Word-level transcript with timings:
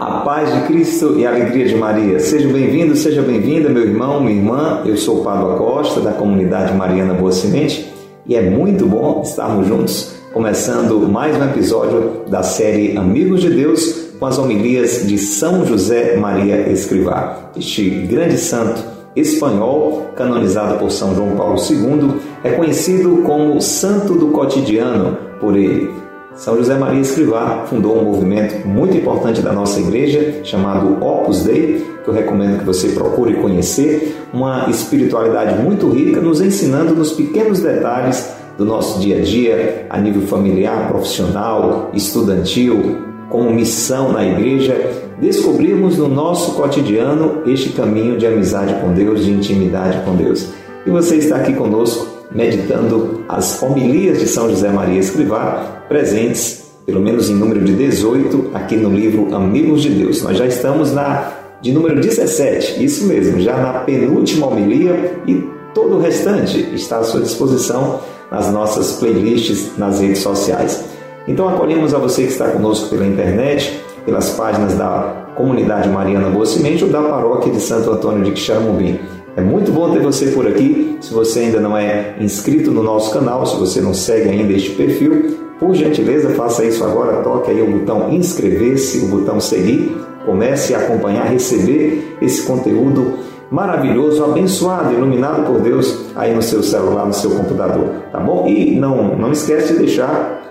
A 0.00 0.22
paz 0.24 0.52
de 0.52 0.66
Cristo 0.66 1.14
e 1.18 1.24
a 1.24 1.30
alegria 1.30 1.66
de 1.66 1.76
Maria. 1.76 2.18
Seja 2.18 2.48
bem-vindo, 2.48 2.96
seja 2.96 3.22
bem-vinda, 3.22 3.68
meu 3.68 3.84
irmão, 3.84 4.20
minha 4.20 4.36
irmã. 4.36 4.82
Eu 4.84 4.96
sou 4.96 5.22
Pablo 5.22 5.52
Acosta, 5.52 6.00
da 6.00 6.12
comunidade 6.12 6.74
Mariana 6.74 7.14
Boa 7.14 7.30
Semente, 7.30 7.92
e 8.26 8.34
é 8.34 8.42
muito 8.42 8.84
bom 8.86 9.22
estarmos 9.24 9.66
juntos, 9.66 10.14
começando 10.32 11.08
mais 11.08 11.36
um 11.36 11.44
episódio 11.44 12.22
da 12.28 12.42
série 12.42 12.96
Amigos 12.96 13.40
de 13.40 13.50
Deus 13.50 14.02
com 14.22 14.26
as 14.26 14.38
homilias 14.38 15.06
de 15.06 15.18
São 15.18 15.64
José 15.66 16.16
Maria 16.16 16.68
Escrivá. 16.68 17.50
Este 17.56 17.90
grande 17.90 18.38
santo 18.38 18.80
espanhol, 19.14 20.10
canonizado 20.16 20.78
por 20.78 20.90
São 20.90 21.14
João 21.14 21.36
Paulo 21.36 21.56
II, 21.58 22.20
é 22.42 22.50
conhecido 22.50 23.22
como 23.24 23.60
Santo 23.60 24.14
do 24.14 24.28
Cotidiano 24.28 25.16
por 25.40 25.56
ele. 25.56 25.90
São 26.34 26.56
José 26.56 26.76
Maria 26.76 27.00
Escrivá 27.00 27.66
fundou 27.66 27.98
um 27.98 28.04
movimento 28.04 28.66
muito 28.66 28.96
importante 28.96 29.42
da 29.42 29.52
nossa 29.52 29.78
igreja 29.80 30.40
chamado 30.44 31.04
Opus 31.04 31.42
Dei, 31.44 31.86
que 32.02 32.08
eu 32.08 32.14
recomendo 32.14 32.60
que 32.60 32.64
você 32.64 32.88
procure 32.88 33.34
conhecer, 33.34 34.16
uma 34.32 34.68
espiritualidade 34.70 35.62
muito 35.62 35.90
rica, 35.90 36.20
nos 36.20 36.40
ensinando 36.40 36.94
nos 36.94 37.12
pequenos 37.12 37.60
detalhes 37.60 38.32
do 38.56 38.64
nosso 38.64 38.98
dia 38.98 39.18
a 39.18 39.20
dia, 39.20 39.86
a 39.90 39.98
nível 39.98 40.22
familiar, 40.22 40.88
profissional, 40.88 41.90
estudantil, 41.92 43.11
como 43.32 43.50
missão 43.50 44.12
na 44.12 44.22
igreja, 44.22 44.78
descobrirmos 45.18 45.96
no 45.96 46.06
nosso 46.06 46.52
cotidiano 46.52 47.42
este 47.46 47.70
caminho 47.70 48.18
de 48.18 48.26
amizade 48.26 48.74
com 48.74 48.92
Deus, 48.92 49.24
de 49.24 49.30
intimidade 49.30 50.04
com 50.04 50.14
Deus. 50.14 50.48
E 50.84 50.90
você 50.90 51.16
está 51.16 51.36
aqui 51.36 51.54
conosco 51.54 52.06
meditando 52.30 53.24
as 53.26 53.62
homilias 53.62 54.20
de 54.20 54.26
São 54.26 54.50
José 54.50 54.68
Maria 54.68 55.00
Escrivá, 55.00 55.82
presentes, 55.88 56.72
pelo 56.84 57.00
menos 57.00 57.30
em 57.30 57.34
número 57.34 57.64
de 57.64 57.72
18, 57.72 58.50
aqui 58.52 58.76
no 58.76 58.90
livro 58.90 59.34
Amigos 59.34 59.80
de 59.80 59.88
Deus. 59.88 60.22
Nós 60.22 60.36
já 60.36 60.46
estamos 60.46 60.92
na 60.92 61.32
de 61.62 61.72
número 61.72 62.00
17, 62.00 62.84
isso 62.84 63.06
mesmo, 63.06 63.40
já 63.40 63.56
na 63.56 63.72
penúltima 63.80 64.48
homilia 64.48 65.16
e 65.26 65.42
todo 65.72 65.94
o 65.94 66.00
restante 66.00 66.68
está 66.74 66.98
à 66.98 67.04
sua 67.04 67.20
disposição 67.20 68.00
nas 68.30 68.52
nossas 68.52 68.94
playlists 68.94 69.78
nas 69.78 70.00
redes 70.00 70.18
sociais. 70.18 70.91
Então 71.26 71.48
acolhemos 71.48 71.94
a 71.94 71.98
você 71.98 72.22
que 72.22 72.32
está 72.32 72.48
conosco 72.48 72.88
pela 72.88 73.06
internet, 73.06 73.80
pelas 74.04 74.30
páginas 74.30 74.74
da 74.74 75.26
Comunidade 75.36 75.88
Mariana 75.88 76.28
Boa 76.28 76.44
Semente 76.44 76.84
ou 76.84 76.90
da 76.90 77.00
Paróquia 77.00 77.52
de 77.52 77.60
Santo 77.60 77.90
Antônio 77.90 78.24
de 78.24 78.32
Quixaramubim. 78.32 78.98
É 79.36 79.40
muito 79.40 79.72
bom 79.72 79.90
ter 79.90 80.02
você 80.02 80.26
por 80.26 80.46
aqui. 80.46 80.98
Se 81.00 81.14
você 81.14 81.40
ainda 81.40 81.60
não 81.60 81.76
é 81.76 82.16
inscrito 82.20 82.70
no 82.70 82.82
nosso 82.82 83.12
canal, 83.12 83.46
se 83.46 83.56
você 83.56 83.80
não 83.80 83.94
segue 83.94 84.28
ainda 84.28 84.52
este 84.52 84.70
perfil, 84.70 85.36
por 85.58 85.74
gentileza 85.74 86.30
faça 86.30 86.64
isso 86.64 86.84
agora. 86.84 87.22
Toque 87.22 87.50
aí 87.50 87.62
o 87.62 87.78
botão 87.78 88.12
inscrever-se, 88.12 88.98
o 88.98 89.06
botão 89.06 89.40
seguir. 89.40 89.96
Comece 90.26 90.74
a 90.74 90.78
acompanhar, 90.78 91.24
receber 91.26 92.16
esse 92.20 92.42
conteúdo 92.46 93.14
maravilhoso, 93.50 94.24
abençoado, 94.24 94.92
iluminado 94.92 95.46
por 95.46 95.60
Deus 95.60 96.06
aí 96.16 96.34
no 96.34 96.42
seu 96.42 96.62
celular, 96.62 97.06
no 97.06 97.12
seu 97.12 97.30
computador, 97.30 97.86
tá 98.10 98.18
bom? 98.18 98.46
E 98.48 98.74
não, 98.76 99.16
não 99.16 99.30
esquece 99.30 99.74
de 99.74 99.80
deixar 99.80 100.41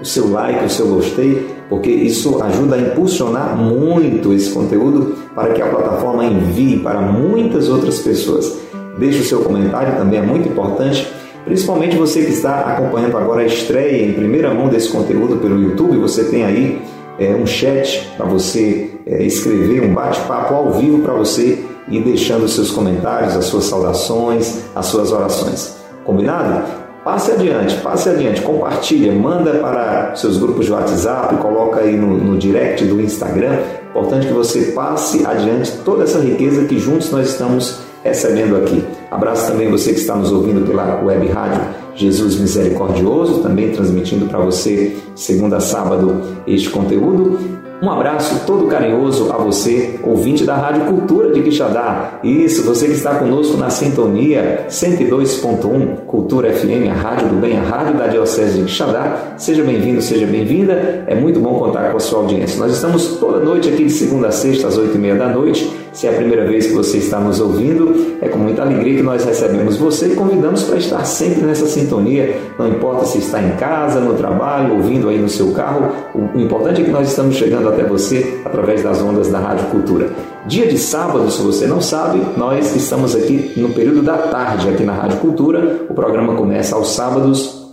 o 0.00 0.04
seu 0.04 0.30
like, 0.30 0.64
o 0.64 0.70
seu 0.70 0.86
gostei, 0.88 1.46
porque 1.68 1.90
isso 1.90 2.42
ajuda 2.42 2.76
a 2.76 2.80
impulsionar 2.80 3.56
muito 3.56 4.32
esse 4.32 4.50
conteúdo 4.50 5.14
para 5.34 5.52
que 5.52 5.62
a 5.62 5.66
plataforma 5.66 6.24
envie 6.24 6.78
para 6.78 7.00
muitas 7.00 7.68
outras 7.68 7.98
pessoas. 8.00 8.58
Deixe 8.98 9.20
o 9.20 9.24
seu 9.24 9.40
comentário, 9.40 9.96
também 9.96 10.18
é 10.18 10.22
muito 10.22 10.48
importante, 10.48 11.06
principalmente 11.44 11.96
você 11.96 12.24
que 12.24 12.32
está 12.32 12.60
acompanhando 12.60 13.16
agora 13.16 13.42
a 13.42 13.46
estreia 13.46 14.04
em 14.04 14.12
primeira 14.14 14.52
mão 14.52 14.68
desse 14.68 14.90
conteúdo 14.90 15.36
pelo 15.36 15.60
YouTube. 15.60 15.96
Você 15.98 16.24
tem 16.24 16.44
aí 16.44 16.82
é, 17.18 17.34
um 17.34 17.46
chat 17.46 18.10
para 18.16 18.26
você 18.26 18.90
é, 19.06 19.22
escrever, 19.22 19.82
um 19.82 19.94
bate-papo 19.94 20.54
ao 20.54 20.72
vivo 20.72 21.00
para 21.00 21.12
você 21.12 21.64
ir 21.88 22.02
deixando 22.02 22.44
os 22.44 22.54
seus 22.54 22.70
comentários, 22.70 23.36
as 23.36 23.46
suas 23.46 23.64
saudações, 23.64 24.64
as 24.74 24.86
suas 24.86 25.12
orações. 25.12 25.76
Combinado? 26.04 26.79
Passe 27.04 27.32
adiante, 27.32 27.76
passe 27.76 28.10
adiante, 28.10 28.42
compartilha, 28.42 29.10
manda 29.10 29.54
para 29.54 30.14
seus 30.14 30.36
grupos 30.36 30.66
de 30.66 30.72
WhatsApp, 30.72 31.34
coloca 31.36 31.80
aí 31.80 31.96
no, 31.96 32.18
no 32.18 32.36
direct 32.36 32.84
do 32.84 33.00
Instagram. 33.00 33.58
Importante 33.88 34.26
que 34.26 34.32
você 34.34 34.72
passe 34.72 35.24
adiante 35.24 35.72
toda 35.82 36.04
essa 36.04 36.18
riqueza 36.18 36.66
que 36.66 36.78
juntos 36.78 37.10
nós 37.10 37.30
estamos 37.30 37.80
recebendo 38.04 38.56
aqui. 38.56 38.84
Abraço 39.10 39.50
também 39.50 39.70
você 39.70 39.94
que 39.94 40.00
está 40.00 40.14
nos 40.14 40.30
ouvindo 40.30 40.66
pela 40.66 41.02
web 41.02 41.26
rádio 41.28 41.62
Jesus 41.94 42.38
Misericordioso, 42.38 43.42
também 43.42 43.72
transmitindo 43.72 44.26
para 44.26 44.38
você 44.38 44.96
segunda 45.14 45.56
a 45.56 45.60
sábado 45.60 46.20
este 46.46 46.68
conteúdo. 46.68 47.59
Um 47.82 47.90
abraço 47.90 48.44
todo 48.46 48.66
carinhoso 48.66 49.32
a 49.32 49.38
você, 49.38 49.98
ouvinte 50.02 50.44
da 50.44 50.54
Rádio 50.54 50.84
Cultura 50.84 51.32
de 51.32 51.42
Quixadá. 51.42 52.20
Isso, 52.22 52.62
você 52.62 52.84
que 52.84 52.92
está 52.92 53.14
conosco 53.14 53.56
na 53.56 53.70
sintonia 53.70 54.66
102.1 54.68 55.96
Cultura 56.06 56.52
FM, 56.52 56.90
a 56.90 56.92
rádio 56.92 57.28
do 57.28 57.36
bem, 57.36 57.56
a 57.56 57.62
rádio 57.62 57.96
da 57.96 58.06
Diocese 58.06 58.58
de 58.58 58.64
Quixadá. 58.64 59.34
Seja 59.38 59.62
bem-vindo, 59.62 60.02
seja 60.02 60.26
bem-vinda. 60.26 61.04
É 61.06 61.14
muito 61.14 61.40
bom 61.40 61.58
contar 61.58 61.90
com 61.90 61.96
a 61.96 62.00
sua 62.00 62.18
audiência. 62.18 62.58
Nós 62.58 62.72
estamos 62.72 63.16
toda 63.16 63.40
noite 63.40 63.70
aqui 63.70 63.84
de 63.84 63.92
segunda 63.92 64.28
a 64.28 64.32
sexta 64.32 64.68
às 64.68 64.76
oito 64.76 64.96
e 64.96 64.98
meia 64.98 65.14
da 65.14 65.28
noite. 65.28 65.74
Se 65.92 66.06
é 66.06 66.10
a 66.10 66.12
primeira 66.12 66.46
vez 66.46 66.68
que 66.68 66.72
você 66.72 66.98
está 66.98 67.18
nos 67.18 67.40
ouvindo, 67.40 68.16
é 68.22 68.28
com 68.28 68.38
muita 68.38 68.62
alegria 68.62 68.96
que 68.96 69.02
nós 69.02 69.24
recebemos 69.24 69.76
você 69.76 70.06
e 70.06 70.14
convidamos 70.14 70.62
para 70.62 70.78
estar 70.78 71.04
sempre 71.04 71.42
nessa 71.42 71.66
sintonia. 71.66 72.36
Não 72.58 72.68
importa 72.68 73.06
se 73.06 73.18
está 73.18 73.42
em 73.42 73.56
casa, 73.56 74.00
no 74.00 74.14
trabalho, 74.14 74.74
ouvindo 74.74 75.08
aí 75.08 75.18
no 75.18 75.28
seu 75.28 75.50
carro, 75.52 75.90
o 76.14 76.38
importante 76.38 76.82
é 76.82 76.84
que 76.84 76.90
nós 76.90 77.08
estamos 77.08 77.34
chegando 77.34 77.68
até 77.68 77.82
você 77.82 78.40
através 78.44 78.82
das 78.82 79.02
ondas 79.02 79.28
da 79.28 79.40
Rádio 79.40 79.66
Cultura. 79.66 80.10
Dia 80.46 80.66
de 80.66 80.78
sábado, 80.78 81.28
se 81.30 81.42
você 81.42 81.66
não 81.66 81.80
sabe, 81.80 82.22
nós 82.36 82.74
estamos 82.74 83.16
aqui 83.16 83.52
no 83.56 83.70
período 83.70 84.02
da 84.02 84.16
tarde, 84.16 84.68
aqui 84.68 84.84
na 84.84 84.92
Rádio 84.92 85.18
Cultura. 85.18 85.86
O 85.88 85.94
programa 85.94 86.34
começa 86.34 86.76
aos 86.76 86.92
sábados, 86.92 87.66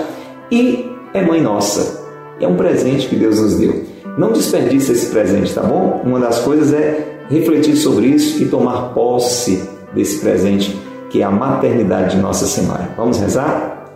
E 0.49 0.89
é 1.13 1.21
mãe 1.21 1.41
nossa. 1.41 2.07
É 2.39 2.47
um 2.47 2.55
presente 2.55 3.09
que 3.09 3.17
Deus 3.17 3.41
nos 3.41 3.57
deu. 3.57 3.83
Não 4.17 4.31
desperdice 4.31 4.93
esse 4.93 5.07
presente, 5.07 5.53
tá 5.53 5.61
bom? 5.61 6.01
Uma 6.05 6.21
das 6.21 6.39
coisas 6.39 6.73
é 6.73 7.19
refletir 7.29 7.75
sobre 7.75 8.07
isso 8.07 8.41
e 8.41 8.47
tomar 8.47 8.93
posse 8.93 9.67
desse 9.93 10.19
presente 10.19 10.73
que 11.09 11.21
é 11.21 11.25
a 11.25 11.31
maternidade 11.31 12.15
de 12.15 12.21
Nossa 12.21 12.45
Senhora. 12.45 12.89
Vamos 12.95 13.19
rezar? 13.19 13.91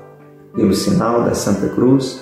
Pelo 0.53 0.73
sinal 0.73 1.23
da 1.23 1.33
Santa 1.33 1.69
Cruz 1.69 2.21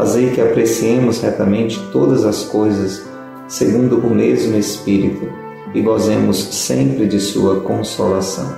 fazei 0.00 0.30
que 0.30 0.40
apreciemos 0.40 1.20
retamente 1.20 1.78
todas 1.92 2.24
as 2.24 2.44
coisas 2.44 3.06
segundo 3.46 3.98
o 3.98 4.08
mesmo 4.08 4.56
Espírito 4.56 5.28
e 5.74 5.82
gozemos 5.82 6.38
sempre 6.38 7.06
de 7.06 7.20
Sua 7.20 7.60
consolação. 7.60 8.50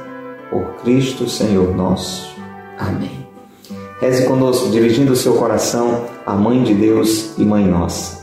Por 0.49 0.63
Cristo, 0.85 1.29
Senhor 1.29 1.75
nosso. 1.75 2.37
Amém. 2.79 3.27
Reze 4.01 4.25
conosco, 4.25 4.71
dirigindo 4.71 5.15
o 5.15 5.17
seu 5.17 5.35
coração 5.35 6.05
à 6.25 6.33
Mãe 6.35 6.63
de 6.63 6.75
Deus 6.75 7.37
e 7.37 7.43
Mãe 7.43 7.67
Nossa. 7.67 8.23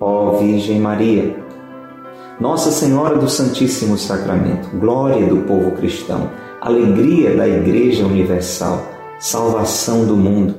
Ó 0.00 0.38
Virgem 0.38 0.80
Maria, 0.80 1.36
Nossa 2.40 2.70
Senhora 2.70 3.18
do 3.18 3.28
Santíssimo 3.28 3.98
Sacramento, 3.98 4.70
glória 4.78 5.26
do 5.26 5.42
povo 5.42 5.72
cristão, 5.72 6.30
alegria 6.62 7.36
da 7.36 7.46
Igreja 7.46 8.06
Universal, 8.06 8.86
salvação 9.18 10.06
do 10.06 10.16
mundo, 10.16 10.54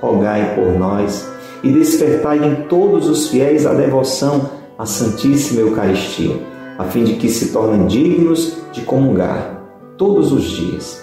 rogai 0.00 0.54
por 0.54 0.78
nós 0.78 1.33
e 1.64 1.72
despertai 1.72 2.38
em 2.46 2.68
todos 2.68 3.08
os 3.08 3.28
fiéis 3.28 3.66
a 3.66 3.74
devoção 3.74 4.50
à 4.78 4.86
Santíssima 4.86 5.62
Eucaristia, 5.62 6.38
a 6.78 6.84
fim 6.84 7.02
de 7.02 7.14
que 7.14 7.28
se 7.28 7.52
tornem 7.52 7.86
dignos 7.86 8.58
de 8.72 8.82
comungar 8.82 9.60
todos 9.96 10.30
os 10.30 10.44
dias. 10.44 11.02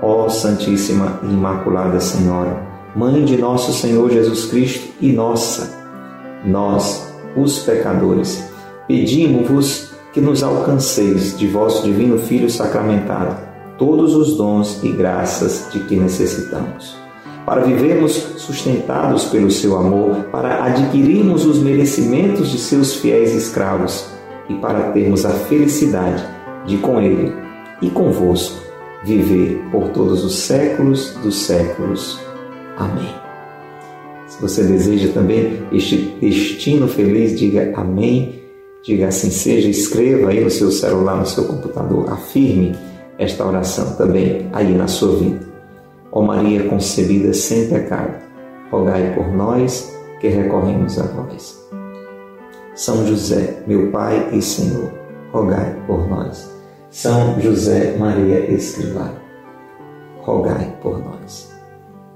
Ó 0.00 0.28
Santíssima 0.28 1.20
e 1.24 1.32
Imaculada 1.32 1.98
Senhora, 1.98 2.70
Mãe 2.94 3.24
de 3.24 3.38
nosso 3.38 3.72
Senhor 3.72 4.10
Jesus 4.10 4.44
Cristo 4.44 4.92
e 5.00 5.12
nossa, 5.12 5.82
nós, 6.44 7.10
os 7.34 7.60
pecadores, 7.60 8.44
pedimos-vos 8.86 9.92
que 10.12 10.20
nos 10.20 10.42
alcanceis 10.42 11.38
de 11.38 11.46
vosso 11.46 11.84
divino 11.84 12.18
Filho 12.18 12.50
sacramentado 12.50 13.34
todos 13.78 14.14
os 14.14 14.36
dons 14.36 14.84
e 14.84 14.92
graças 14.92 15.68
de 15.72 15.80
que 15.80 15.96
necessitamos, 15.96 16.94
para 17.44 17.62
vivermos 17.62 18.12
sustentados 18.12 19.24
pelo 19.26 19.50
seu 19.50 19.76
amor, 19.76 20.24
para 20.30 20.64
adquirirmos 20.64 21.44
os 21.44 21.58
merecimentos 21.58 22.50
de 22.50 22.58
seus 22.58 22.96
fiéis 22.96 23.34
escravos 23.34 24.06
e 24.48 24.54
para 24.54 24.92
termos 24.92 25.24
a 25.24 25.30
felicidade 25.30 26.22
de 26.66 26.78
com 26.78 27.00
ele 27.00 27.32
e 27.80 27.90
convosco 27.90 28.62
viver 29.04 29.60
por 29.70 29.88
todos 29.88 30.24
os 30.24 30.34
séculos 30.36 31.14
dos 31.22 31.36
séculos. 31.36 32.20
Amém. 32.76 33.12
Se 34.28 34.40
você 34.40 34.62
deseja 34.64 35.12
também 35.12 35.62
este 35.72 35.96
destino 36.20 36.88
feliz, 36.88 37.38
diga 37.38 37.72
amém. 37.76 38.40
Diga 38.82 39.08
assim 39.08 39.30
seja, 39.30 39.68
escreva 39.68 40.30
aí 40.30 40.42
no 40.42 40.50
seu 40.50 40.72
celular, 40.72 41.16
no 41.16 41.26
seu 41.26 41.44
computador, 41.44 42.12
afirme 42.12 42.74
esta 43.16 43.46
oração 43.46 43.94
também 43.94 44.48
aí 44.52 44.74
na 44.74 44.88
sua 44.88 45.16
vida. 45.16 45.51
Ó 46.12 46.20
Maria 46.22 46.68
concebida 46.68 47.32
sem 47.32 47.68
pecado, 47.68 48.22
rogai 48.70 49.14
por 49.14 49.28
nós 49.32 49.96
que 50.20 50.28
recorremos 50.28 50.98
a 50.98 51.04
vós. 51.04 51.66
São 52.74 53.06
José, 53.06 53.62
meu 53.66 53.90
Pai 53.90 54.28
e 54.32 54.42
Senhor, 54.42 54.92
rogai 55.32 55.74
por 55.86 56.06
nós. 56.08 56.50
São 56.90 57.40
José 57.40 57.96
Maria 57.98 58.50
Escrivá, 58.50 59.10
rogai 60.18 60.76
por 60.82 60.98
nós. 61.02 61.50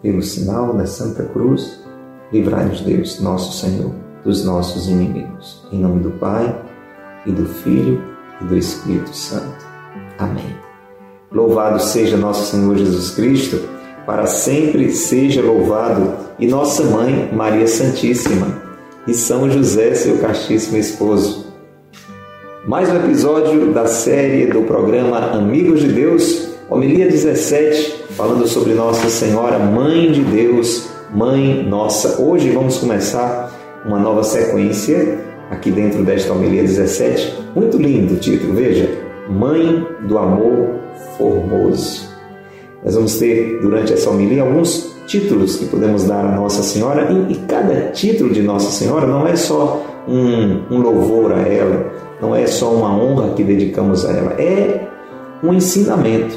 Pelo 0.03 0.23
sinal 0.23 0.75
da 0.75 0.87
Santa 0.87 1.25
Cruz, 1.25 1.83
livrai-nos 2.31 2.83
Deus, 2.83 3.21
nosso 3.21 3.59
Senhor, 3.59 3.93
dos 4.23 4.45
nossos 4.45 4.89
inimigos. 4.89 5.67
Em 5.73 5.81
nome 5.81 6.01
do 6.01 6.11
Pai, 6.13 6.55
e 7.27 7.33
do 7.33 7.47
Filho, 7.47 8.01
e 8.41 8.45
do 8.45 8.57
Espírito 8.57 9.15
Santo. 9.15 9.67
Amém. 10.19 10.57
Louvado 11.33 11.81
seja 11.81 12.17
nosso 12.17 12.51
Senhor 12.51 12.77
Jesus 12.77 13.11
Cristo, 13.11 13.61
para 14.07 14.27
sempre 14.27 14.91
seja 14.93 15.43
louvado, 15.43 16.15
e 16.39 16.47
nossa 16.47 16.85
Mãe, 16.85 17.29
Maria 17.33 17.67
Santíssima, 17.67 18.63
e 19.07 19.13
São 19.13 19.51
José, 19.51 19.95
seu 19.95 20.19
castíssimo 20.19 20.77
esposo 20.77 21.47
mais 22.67 22.91
um 22.91 22.97
episódio 22.97 23.73
da 23.73 23.87
série 23.87 24.47
do 24.47 24.63
programa 24.63 25.19
Amigos 25.19 25.83
de 25.83 25.87
Deus, 25.87 26.49
homilia 26.69 27.07
17, 27.07 28.07
falando 28.17 28.45
sobre 28.49 28.75
Nossa 28.75 29.09
Senhora, 29.09 29.57
Mãe 29.57 30.11
de 30.11 30.23
Deus, 30.23 30.89
Mãe 31.15 31.63
Nossa. 31.63 32.21
Hoje 32.21 32.51
vamos 32.51 32.79
começar 32.79 33.53
uma 33.85 34.01
nova 34.01 34.25
sequência 34.25 35.17
aqui 35.49 35.71
dentro 35.71 36.03
desta 36.03 36.33
homilia 36.33 36.63
17. 36.63 37.39
Muito 37.55 37.77
lindo 37.77 38.15
o 38.15 38.19
título, 38.19 38.55
veja: 38.55 38.91
Mãe 39.29 39.87
do 40.01 40.19
Amor 40.19 40.81
Formoso. 41.17 42.16
Nós 42.85 42.95
vamos 42.95 43.17
ter 43.19 43.61
durante 43.61 43.93
essa 43.93 44.11
homilia 44.11 44.43
alguns 44.43 44.95
títulos 45.07 45.57
que 45.57 45.67
podemos 45.67 46.05
dar 46.05 46.25
a 46.25 46.37
Nossa 46.37 46.63
Senhora 46.63 47.11
e, 47.11 47.33
e 47.33 47.37
cada 47.47 47.91
título 47.91 48.31
de 48.31 48.43
Nossa 48.43 48.71
Senhora 48.71 49.07
não 49.07 49.27
é 49.27 49.37
só 49.37 49.85
um, 50.09 50.63
um 50.71 50.81
louvor 50.81 51.33
a 51.33 51.41
ela, 51.41 51.93
não 52.21 52.35
é 52.35 52.47
só 52.47 52.73
uma 52.73 52.91
honra 52.91 53.35
que 53.35 53.43
dedicamos 53.43 54.05
a 54.05 54.13
ela, 54.13 54.33
é 54.41 54.89
um 55.43 55.53
ensinamento 55.53 56.37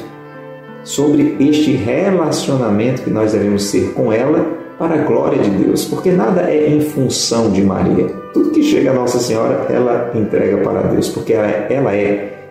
sobre 0.84 1.36
este 1.40 1.72
relacionamento 1.72 3.02
que 3.02 3.10
nós 3.10 3.32
devemos 3.32 3.70
ter 3.70 3.92
com 3.92 4.12
ela 4.12 4.58
para 4.78 4.94
a 4.94 5.04
glória 5.04 5.38
de 5.42 5.50
Deus, 5.50 5.84
porque 5.84 6.10
nada 6.10 6.50
é 6.50 6.70
em 6.70 6.80
função 6.80 7.50
de 7.50 7.62
Maria. 7.62 8.06
Tudo 8.32 8.50
que 8.50 8.62
chega 8.62 8.90
a 8.90 8.94
Nossa 8.94 9.18
Senhora, 9.18 9.66
ela 9.68 10.10
entrega 10.14 10.56
para 10.58 10.82
Deus, 10.84 11.08
porque 11.08 11.34
ela, 11.34 11.46
ela 11.46 11.94
é 11.94 12.48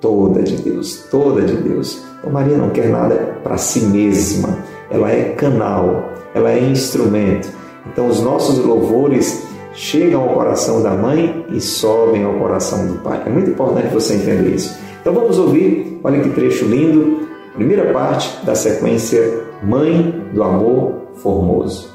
toda 0.00 0.42
de 0.42 0.56
Deus, 0.56 1.08
toda 1.10 1.42
de 1.42 1.56
Deus. 1.56 2.11
Então 2.22 2.32
Maria 2.32 2.56
não 2.56 2.70
quer 2.70 2.88
nada 2.88 3.36
para 3.42 3.58
si 3.58 3.80
mesma, 3.80 4.56
ela 4.88 5.10
é 5.10 5.30
canal, 5.30 6.12
ela 6.32 6.52
é 6.52 6.60
instrumento. 6.60 7.48
Então 7.92 8.06
os 8.06 8.20
nossos 8.22 8.58
louvores 8.58 9.44
chegam 9.74 10.22
ao 10.22 10.28
coração 10.28 10.80
da 10.84 10.90
mãe 10.90 11.44
e 11.50 11.60
sobem 11.60 12.22
ao 12.22 12.34
coração 12.34 12.86
do 12.86 12.94
pai. 13.00 13.22
É 13.26 13.28
muito 13.28 13.50
importante 13.50 13.92
você 13.92 14.14
entender 14.14 14.54
isso. 14.54 14.78
Então 15.00 15.12
vamos 15.12 15.36
ouvir, 15.36 15.98
olha 16.04 16.20
que 16.20 16.28
trecho 16.30 16.64
lindo, 16.64 17.26
primeira 17.56 17.92
parte 17.92 18.46
da 18.46 18.54
sequência 18.54 19.42
Mãe 19.60 20.14
do 20.32 20.44
Amor 20.44 20.94
Formoso. 21.16 21.90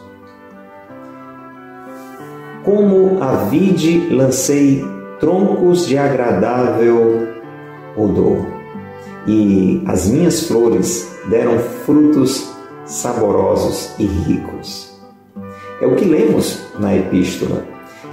Como 2.65 3.23
a 3.23 3.45
vide 3.45 4.13
lancei 4.13 4.85
troncos 5.21 5.87
de 5.87 5.97
agradável 5.97 7.29
odor, 7.95 8.56
e 9.27 9.83
as 9.85 10.07
minhas 10.07 10.47
flores 10.47 11.11
deram 11.29 11.59
frutos 11.85 12.49
saborosos 12.85 13.91
e 13.99 14.05
ricos. 14.05 14.97
É 15.81 15.85
o 15.85 15.95
que 15.95 16.05
lemos 16.05 16.59
na 16.79 16.95
epístola, 16.95 17.65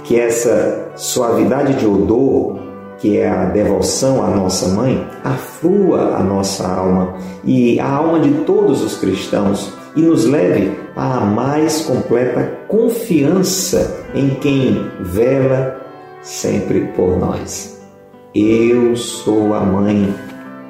que 0.03 0.19
essa 0.19 0.91
suavidade 0.95 1.75
de 1.75 1.87
odor, 1.87 2.59
que 2.99 3.17
é 3.17 3.29
a 3.29 3.45
devoção 3.45 4.23
à 4.23 4.29
nossa 4.29 4.67
mãe, 4.67 5.07
aflua 5.23 6.15
a 6.17 6.23
nossa 6.23 6.67
alma 6.67 7.15
e 7.43 7.79
a 7.79 7.89
alma 7.89 8.19
de 8.19 8.31
todos 8.43 8.83
os 8.83 8.97
cristãos 8.97 9.73
e 9.95 10.01
nos 10.01 10.25
leve 10.25 10.77
à 10.95 11.21
mais 11.21 11.81
completa 11.85 12.59
confiança 12.67 14.05
em 14.13 14.29
quem 14.35 14.91
vela 14.99 15.81
sempre 16.21 16.81
por 16.95 17.17
nós. 17.17 17.81
Eu 18.33 18.95
sou 18.95 19.53
a 19.53 19.61
mãe 19.61 20.13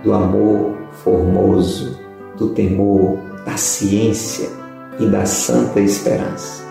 do 0.05 0.13
amor 0.13 0.77
formoso, 1.03 1.99
do 2.37 2.49
temor, 2.49 3.17
da 3.43 3.57
ciência 3.57 4.47
e 4.99 5.07
da 5.07 5.25
santa 5.25 5.81
esperança. 5.81 6.63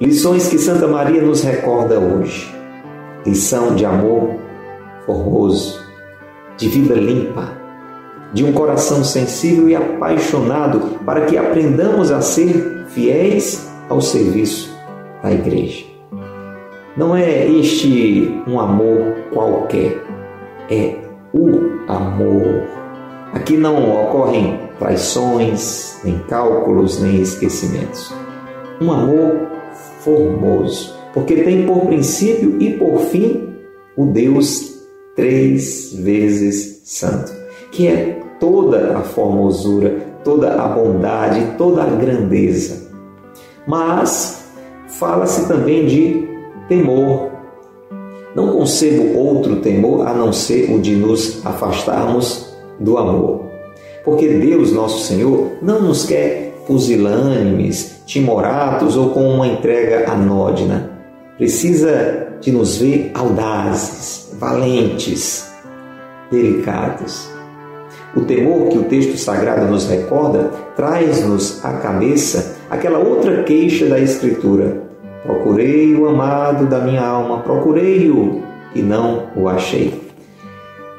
Lições 0.00 0.48
que 0.48 0.58
Santa 0.58 0.88
Maria 0.88 1.20
nos 1.20 1.42
recorda 1.42 2.00
hoje. 2.00 2.52
Lição 3.26 3.74
de 3.74 3.84
amor 3.84 4.34
formoso, 5.04 5.78
de 6.56 6.68
vida 6.70 6.94
limpa, 6.94 7.52
de 8.32 8.44
um 8.44 8.52
coração 8.52 9.04
sensível 9.04 9.68
e 9.68 9.76
apaixonado, 9.76 10.98
para 11.04 11.26
que 11.26 11.36
aprendamos 11.36 12.10
a 12.10 12.22
ser 12.22 12.86
fiéis 12.88 13.70
ao 13.90 14.00
serviço 14.00 14.74
da 15.22 15.30
igreja. 15.30 15.84
Não 16.96 17.14
é 17.14 17.46
este 17.46 18.42
um 18.46 18.58
amor 18.58 19.16
qualquer, 19.30 20.02
é 20.70 21.09
o 21.32 21.90
amor. 21.90 22.62
Aqui 23.32 23.56
não 23.56 24.04
ocorrem 24.04 24.58
traições, 24.78 26.00
nem 26.02 26.18
cálculos, 26.20 27.00
nem 27.00 27.20
esquecimentos. 27.20 28.12
Um 28.80 28.90
amor 28.92 29.48
formoso, 30.00 30.94
porque 31.12 31.36
tem 31.36 31.66
por 31.66 31.86
princípio 31.86 32.60
e 32.60 32.72
por 32.74 32.98
fim 33.00 33.54
o 33.96 34.06
Deus 34.06 34.80
três 35.14 35.92
vezes 35.92 36.80
santo, 36.84 37.32
que 37.70 37.86
é 37.86 38.20
toda 38.40 38.96
a 38.96 39.02
formosura, 39.02 39.90
toda 40.24 40.60
a 40.60 40.68
bondade, 40.68 41.56
toda 41.56 41.82
a 41.82 41.90
grandeza. 41.90 42.90
mas 43.66 44.50
fala-se 44.88 45.46
também 45.46 45.86
de 45.86 46.28
temor. 46.68 47.29
Não 48.34 48.52
concebo 48.52 49.18
outro 49.18 49.56
temor 49.56 50.06
a 50.06 50.14
não 50.14 50.32
ser 50.32 50.72
o 50.72 50.80
de 50.80 50.94
nos 50.94 51.44
afastarmos 51.44 52.54
do 52.78 52.96
amor. 52.96 53.46
Porque 54.04 54.28
Deus, 54.28 54.72
nosso 54.72 55.04
Senhor, 55.06 55.52
não 55.60 55.82
nos 55.82 56.06
quer 56.06 56.54
pusilânimes, 56.66 58.02
timoratos 58.06 58.96
ou 58.96 59.10
com 59.10 59.28
uma 59.28 59.46
entrega 59.46 60.10
anódina. 60.10 60.90
Precisa 61.36 62.28
de 62.40 62.52
nos 62.52 62.76
ver 62.76 63.10
audazes, 63.14 64.32
valentes, 64.38 65.50
delicados. 66.30 67.28
O 68.16 68.22
temor 68.22 68.68
que 68.68 68.78
o 68.78 68.84
texto 68.84 69.16
sagrado 69.16 69.66
nos 69.66 69.86
recorda 69.86 70.50
traz-nos 70.76 71.64
à 71.64 71.74
cabeça 71.74 72.56
aquela 72.68 72.98
outra 72.98 73.42
queixa 73.42 73.86
da 73.86 73.98
Escritura. 73.98 74.89
Procurei 75.22 75.94
o 75.94 76.08
amado 76.08 76.66
da 76.66 76.80
minha 76.80 77.04
alma, 77.04 77.40
procurei-o 77.40 78.42
e 78.74 78.80
não 78.80 79.28
o 79.36 79.48
achei. 79.48 80.10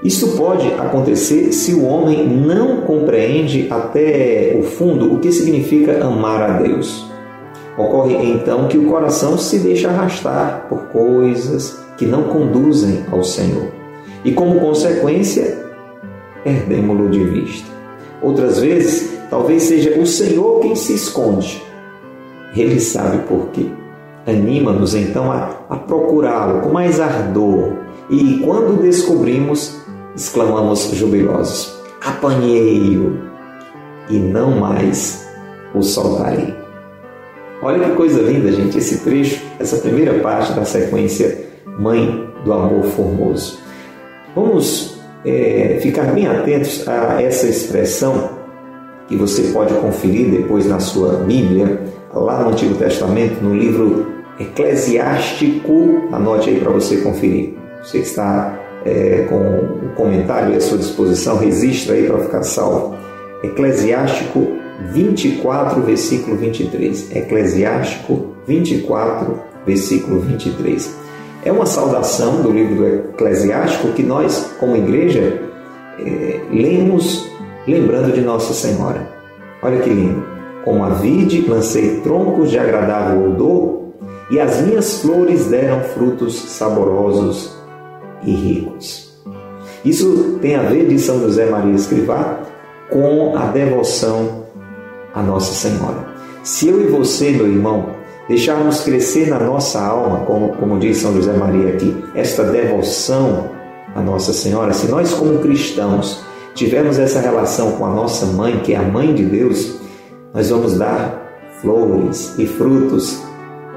Isso 0.03 0.35
pode 0.35 0.67
acontecer 0.73 1.51
se 1.51 1.73
o 1.73 1.85
homem 1.85 2.27
não 2.27 2.81
compreende 2.81 3.67
até 3.69 4.55
o 4.59 4.63
fundo 4.63 5.13
o 5.13 5.19
que 5.19 5.31
significa 5.31 6.03
amar 6.03 6.41
a 6.41 6.57
Deus. 6.57 7.05
Ocorre 7.77 8.15
então 8.15 8.67
que 8.67 8.77
o 8.77 8.85
coração 8.85 9.37
se 9.37 9.59
deixa 9.59 9.89
arrastar 9.89 10.65
por 10.67 10.87
coisas 10.87 11.79
que 11.97 12.05
não 12.05 12.23
conduzem 12.23 13.05
ao 13.11 13.23
Senhor. 13.23 13.67
E 14.25 14.31
como 14.31 14.59
consequência, 14.59 15.65
perdemos-lo 16.43 17.09
de 17.09 17.23
vista. 17.23 17.69
Outras 18.21 18.59
vezes, 18.59 19.17
talvez 19.29 19.63
seja 19.63 19.99
o 19.99 20.05
Senhor 20.05 20.59
quem 20.61 20.75
se 20.75 20.93
esconde. 20.93 21.61
Ele 22.55 22.79
sabe 22.79 23.19
por 23.27 23.47
quê. 23.47 23.67
Anima-nos 24.25 24.93
então 24.93 25.31
a, 25.31 25.49
a 25.69 25.75
procurá-lo 25.75 26.61
com 26.61 26.69
mais 26.69 26.99
ardor. 26.99 27.73
E 28.09 28.39
quando 28.39 28.81
descobrimos, 28.81 29.81
exclamamos 30.15 30.91
jubilosos: 30.93 31.79
Apanhei-o 32.05 33.17
e 34.09 34.17
não 34.17 34.51
mais 34.59 35.27
o 35.73 35.81
soltarei. 35.81 36.53
Olha 37.63 37.89
que 37.89 37.95
coisa 37.95 38.21
linda, 38.21 38.51
gente, 38.51 38.77
esse 38.77 38.99
trecho, 38.99 39.41
essa 39.59 39.77
primeira 39.77 40.19
parte 40.19 40.51
da 40.53 40.65
sequência 40.65 41.45
Mãe 41.79 42.27
do 42.43 42.53
Amor 42.53 42.83
Formoso. 42.83 43.59
Vamos 44.35 44.99
é, 45.23 45.77
ficar 45.81 46.11
bem 46.13 46.27
atentos 46.27 46.87
a 46.87 47.21
essa 47.21 47.47
expressão 47.47 48.41
que 49.07 49.15
você 49.15 49.51
pode 49.51 49.73
conferir 49.75 50.31
depois 50.31 50.65
na 50.65 50.79
sua 50.79 51.17
Bíblia, 51.17 51.81
lá 52.13 52.43
no 52.43 52.49
Antigo 52.49 52.75
Testamento, 52.75 53.41
no 53.41 53.55
livro 53.55 54.07
Eclesiástico. 54.39 56.07
Anote 56.11 56.49
aí 56.49 56.59
para 56.59 56.71
você 56.71 56.97
conferir. 56.97 57.53
Você 57.83 57.99
que 57.99 58.05
está 58.05 58.59
é, 58.85 59.25
com 59.29 59.35
o 59.35 59.89
comentário 59.95 60.55
à 60.55 60.61
sua 60.61 60.77
disposição, 60.77 61.37
registra 61.37 61.95
aí 61.95 62.07
para 62.07 62.19
ficar 62.19 62.43
salvo. 62.43 62.95
Eclesiástico 63.43 64.47
24, 64.91 65.81
versículo 65.81 66.37
23. 66.37 67.15
Eclesiástico 67.15 68.35
24, 68.47 69.39
versículo 69.65 70.19
23. 70.21 70.95
É 71.43 71.51
uma 71.51 71.65
saudação 71.65 72.41
do 72.41 72.51
livro 72.51 72.75
do 72.75 72.87
Eclesiástico 72.87 73.93
que 73.93 74.03
nós, 74.03 74.53
como 74.59 74.75
igreja, 74.75 75.41
é, 75.99 76.39
lemos 76.51 77.29
lembrando 77.67 78.13
de 78.13 78.21
Nossa 78.21 78.53
Senhora. 78.53 79.07
Olha 79.61 79.79
que 79.79 79.89
lindo. 79.89 80.30
Como 80.63 80.83
a 80.83 80.89
vide, 80.89 81.47
lancei 81.47 82.01
troncos 82.01 82.51
de 82.51 82.59
agradável 82.59 83.31
odor, 83.31 83.81
e 84.29 84.39
as 84.39 84.61
minhas 84.61 85.01
flores 85.01 85.47
deram 85.47 85.81
frutos 85.81 86.35
saborosos 86.35 87.55
e 88.23 88.31
ricos. 88.31 89.11
Isso 89.83 90.37
tem 90.41 90.55
a 90.55 90.61
ver, 90.61 90.87
de 90.87 90.97
São 90.99 91.19
José 91.19 91.49
Maria 91.49 91.73
Escrivá, 91.73 92.39
com 92.89 93.35
a 93.35 93.47
devoção 93.47 94.45
a 95.13 95.21
Nossa 95.21 95.53
Senhora. 95.53 96.05
Se 96.43 96.69
eu 96.69 96.81
e 96.81 96.87
você, 96.87 97.31
meu 97.31 97.47
irmão, 97.47 97.87
deixarmos 98.27 98.81
crescer 98.81 99.27
na 99.27 99.39
nossa 99.39 99.81
alma, 99.81 100.19
como, 100.25 100.49
como 100.53 100.79
diz 100.79 100.97
São 100.97 101.13
José 101.13 101.33
Maria 101.33 101.73
aqui, 101.73 102.03
esta 102.15 102.43
devoção 102.43 103.49
a 103.95 104.01
Nossa 104.01 104.31
Senhora, 104.31 104.71
se 104.71 104.87
nós, 104.87 105.13
como 105.13 105.39
cristãos, 105.39 106.23
tivermos 106.53 106.97
essa 106.97 107.19
relação 107.19 107.73
com 107.73 107.85
a 107.85 107.89
nossa 107.89 108.25
mãe, 108.27 108.59
que 108.59 108.73
é 108.73 108.77
a 108.77 108.83
mãe 108.83 109.13
de 109.13 109.25
Deus, 109.25 109.80
nós 110.33 110.49
vamos 110.49 110.77
dar 110.77 111.21
flores 111.61 112.37
e 112.37 112.45
frutos 112.45 113.21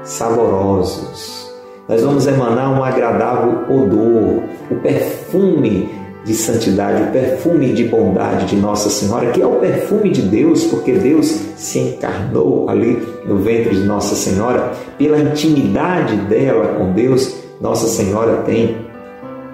saborosos 0.03 1.45
nós 1.87 2.01
vamos 2.01 2.25
emanar 2.25 2.71
um 2.71 2.83
agradável 2.83 3.63
odor, 3.69 4.41
o 4.71 4.75
perfume 4.81 5.87
de 6.25 6.33
santidade, 6.33 7.03
o 7.03 7.11
perfume 7.11 7.73
de 7.73 7.83
bondade 7.83 8.47
de 8.47 8.55
Nossa 8.55 8.89
Senhora, 8.89 9.29
que 9.29 9.39
é 9.39 9.45
o 9.45 9.57
perfume 9.57 10.09
de 10.09 10.23
Deus, 10.23 10.63
porque 10.63 10.93
Deus 10.93 11.27
se 11.55 11.77
encarnou 11.77 12.67
ali 12.67 12.99
no 13.27 13.37
ventre 13.37 13.75
de 13.75 13.83
Nossa 13.83 14.15
Senhora, 14.15 14.71
pela 14.97 15.19
intimidade 15.19 16.15
dela 16.27 16.73
com 16.79 16.91
Deus, 16.91 17.35
Nossa 17.61 17.85
Senhora 17.85 18.37
tem 18.37 18.77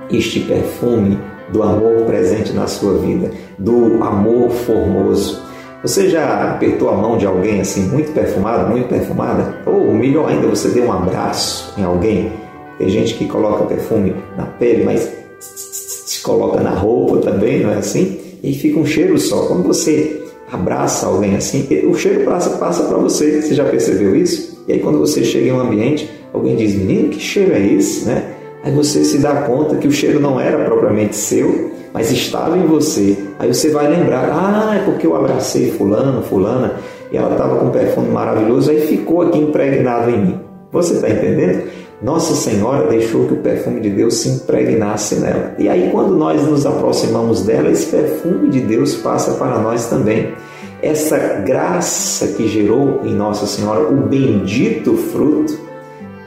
este 0.10 0.40
perfume 0.40 1.20
do 1.52 1.62
amor 1.62 2.06
presente 2.06 2.54
na 2.54 2.66
sua 2.66 2.94
vida, 3.00 3.30
do 3.60 4.02
amor 4.02 4.52
formoso. 4.52 5.51
Você 5.84 6.10
já 6.10 6.52
apertou 6.52 6.90
a 6.90 6.96
mão 6.96 7.18
de 7.18 7.26
alguém 7.26 7.60
assim, 7.60 7.90
muito 7.90 8.12
perfumado, 8.12 8.70
muito 8.70 8.88
perfumada? 8.88 9.56
Ou 9.66 9.92
melhor 9.92 10.30
ainda, 10.30 10.46
você 10.48 10.70
deu 10.70 10.86
um 10.86 10.92
abraço 10.92 11.74
em 11.76 11.84
alguém? 11.84 12.32
Tem 12.78 12.88
gente 12.88 13.16
que 13.16 13.26
coloca 13.26 13.66
perfume 13.66 14.16
na 14.38 14.46
pele, 14.46 14.84
mas 14.84 15.12
se 15.40 16.22
coloca 16.22 16.62
na 16.62 16.70
roupa 16.70 17.18
também, 17.18 17.64
não 17.64 17.72
é 17.72 17.78
assim? 17.78 18.20
E 18.44 18.54
fica 18.54 18.80
um 18.80 18.86
cheiro 18.86 19.18
só. 19.18 19.48
Quando 19.48 19.64
você 19.64 20.22
abraça 20.52 21.08
alguém 21.08 21.36
assim, 21.36 21.68
o 21.88 21.96
cheiro 21.96 22.26
passa, 22.26 22.52
passa 22.58 22.84
para 22.84 22.98
você. 23.00 23.42
Você 23.42 23.56
já 23.56 23.66
percebeu 23.66 24.16
isso? 24.16 24.64
E 24.68 24.74
aí 24.74 24.80
quando 24.80 25.00
você 25.00 25.24
chega 25.24 25.48
em 25.48 25.52
um 25.52 25.60
ambiente, 25.60 26.08
alguém 26.32 26.56
diz, 26.56 26.76
menino, 26.76 27.10
que 27.10 27.20
cheiro 27.20 27.54
é 27.54 27.60
esse? 27.60 28.06
Né? 28.06 28.36
Aí 28.64 28.72
você 28.72 29.04
se 29.04 29.18
dá 29.18 29.42
conta 29.42 29.78
que 29.78 29.88
o 29.88 29.92
cheiro 29.92 30.20
não 30.20 30.40
era 30.40 30.64
propriamente 30.64 31.16
seu, 31.16 31.72
mas 31.94 32.12
estava 32.12 32.58
em 32.58 32.66
você. 32.66 33.18
Aí 33.40 33.54
você 33.54 33.70
vai 33.70 33.88
lembrar, 33.88 34.30
ah, 34.32 34.76
é 34.76 34.86
porque 34.86 35.06
eu 35.06 35.16
abracei 35.16 35.72
fulano, 35.72 36.22
fulana, 36.24 36.76
e 37.12 37.18
ela 37.18 37.32
estava 37.32 37.58
com 37.58 37.66
um 37.66 37.72
perfume 37.72 38.10
maravilhoso, 38.10 38.72
aí 38.72 38.82
ficou 38.82 39.22
aqui 39.22 39.40
impregnado 39.40 40.10
em 40.10 40.18
mim. 40.18 40.40
Você 40.72 40.94
está 40.94 41.10
entendendo? 41.10 41.64
Nossa 42.02 42.34
Senhora 42.34 42.88
deixou 42.88 43.28
que 43.28 43.34
o 43.34 43.38
perfume 43.38 43.80
de 43.80 43.90
Deus 43.90 44.16
se 44.16 44.30
impregnasse 44.30 45.16
nela. 45.16 45.54
E 45.60 45.70
aí, 45.70 45.90
quando 45.92 46.16
nós 46.16 46.42
nos 46.48 46.66
aproximamos 46.66 47.44
dela, 47.44 47.70
esse 47.70 47.88
perfume 47.88 48.50
de 48.50 48.60
Deus 48.62 48.96
passa 48.96 49.34
para 49.34 49.60
nós 49.60 49.88
também. 49.88 50.34
Essa 50.82 51.18
graça 51.46 52.30
que 52.30 52.48
gerou 52.48 53.02
em 53.04 53.14
Nossa 53.14 53.46
Senhora 53.46 53.88
o 53.88 53.98
bendito 54.08 54.96
fruto, 54.96 55.60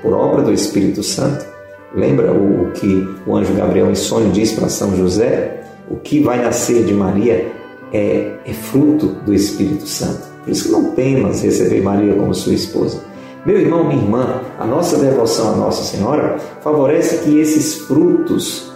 por 0.00 0.12
obra 0.12 0.42
do 0.42 0.52
Espírito 0.52 1.02
Santo, 1.02 1.53
Lembra 1.96 2.32
o 2.32 2.72
que 2.72 3.08
o 3.24 3.36
anjo 3.36 3.54
Gabriel 3.54 3.88
em 3.88 3.94
sonho 3.94 4.32
diz 4.32 4.52
para 4.52 4.68
São 4.68 4.96
José? 4.96 5.62
O 5.88 5.96
que 5.96 6.20
vai 6.20 6.42
nascer 6.42 6.84
de 6.84 6.92
Maria 6.92 7.52
é, 7.92 8.32
é 8.44 8.52
fruto 8.52 9.06
do 9.24 9.32
Espírito 9.32 9.86
Santo. 9.86 10.22
Por 10.42 10.50
isso 10.50 10.64
que 10.64 10.72
não 10.72 10.90
temas 10.90 11.42
receber 11.42 11.80
Maria 11.82 12.14
como 12.14 12.34
sua 12.34 12.52
esposa. 12.52 13.00
Meu 13.46 13.60
irmão, 13.60 13.84
minha 13.84 14.02
irmã, 14.02 14.40
a 14.58 14.66
nossa 14.66 14.98
devoção 14.98 15.52
à 15.52 15.56
Nossa 15.56 15.84
Senhora 15.84 16.36
favorece 16.62 17.18
que 17.18 17.38
esses 17.38 17.74
frutos, 17.82 18.72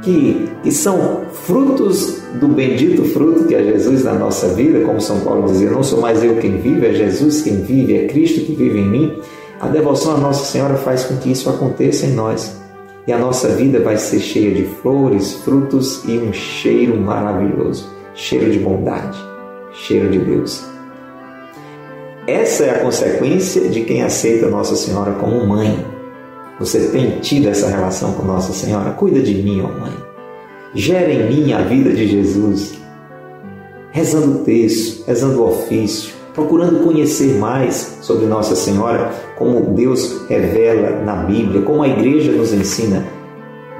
que, 0.00 0.48
que 0.62 0.70
são 0.70 1.22
frutos 1.32 2.22
do 2.40 2.48
bendito 2.48 3.04
fruto 3.04 3.44
que 3.44 3.54
é 3.54 3.62
Jesus 3.64 4.04
na 4.04 4.14
nossa 4.14 4.48
vida, 4.48 4.80
como 4.80 5.00
São 5.00 5.20
Paulo 5.20 5.46
dizia, 5.46 5.70
não 5.70 5.82
sou 5.82 6.00
mais 6.00 6.24
eu 6.24 6.36
quem 6.36 6.56
vive, 6.58 6.86
é 6.86 6.94
Jesus 6.94 7.42
quem 7.42 7.62
vive, 7.62 7.96
é 7.96 8.06
Cristo 8.06 8.40
que 8.40 8.54
vive 8.54 8.78
em 8.78 8.88
mim. 8.88 9.20
A 9.60 9.66
devoção 9.68 10.14
à 10.14 10.18
Nossa 10.18 10.44
Senhora 10.44 10.76
faz 10.76 11.04
com 11.04 11.16
que 11.16 11.30
isso 11.30 11.50
aconteça 11.50 12.06
em 12.06 12.14
nós 12.14 12.61
e 13.06 13.12
a 13.12 13.18
nossa 13.18 13.48
vida 13.48 13.80
vai 13.80 13.96
ser 13.96 14.20
cheia 14.20 14.54
de 14.54 14.64
flores, 14.64 15.34
frutos 15.44 16.04
e 16.04 16.18
um 16.18 16.32
cheiro 16.32 17.00
maravilhoso 17.00 17.92
cheiro 18.14 18.50
de 18.50 18.58
bondade, 18.58 19.18
cheiro 19.72 20.10
de 20.10 20.18
Deus. 20.18 20.64
Essa 22.26 22.64
é 22.64 22.70
a 22.70 22.78
consequência 22.80 23.68
de 23.68 23.82
quem 23.82 24.02
aceita 24.02 24.48
Nossa 24.48 24.76
Senhora 24.76 25.12
como 25.12 25.46
mãe. 25.46 25.84
Você 26.58 26.88
tem 26.88 27.18
tido 27.20 27.48
essa 27.48 27.68
relação 27.68 28.12
com 28.12 28.22
Nossa 28.24 28.52
Senhora? 28.52 28.92
Cuida 28.92 29.20
de 29.20 29.34
mim, 29.34 29.60
ó 29.62 29.68
mãe. 29.68 29.92
Gera 30.74 31.12
em 31.12 31.28
mim 31.28 31.52
a 31.52 31.62
vida 31.62 31.92
de 31.92 32.06
Jesus. 32.06 32.74
Rezando 33.90 34.40
o 34.40 34.44
texto, 34.44 35.04
rezando 35.06 35.42
o 35.42 35.48
ofício, 35.48 36.14
procurando 36.34 36.84
conhecer 36.84 37.38
mais 37.38 37.98
sobre 38.00 38.26
Nossa 38.26 38.54
Senhora, 38.54 39.12
como 39.36 39.74
Deus 39.74 40.22
revela 40.28 41.02
na 41.04 41.16
Bíblia, 41.16 41.62
como 41.62 41.82
a 41.82 41.88
igreja 41.88 42.32
nos 42.32 42.52
ensina. 42.52 43.04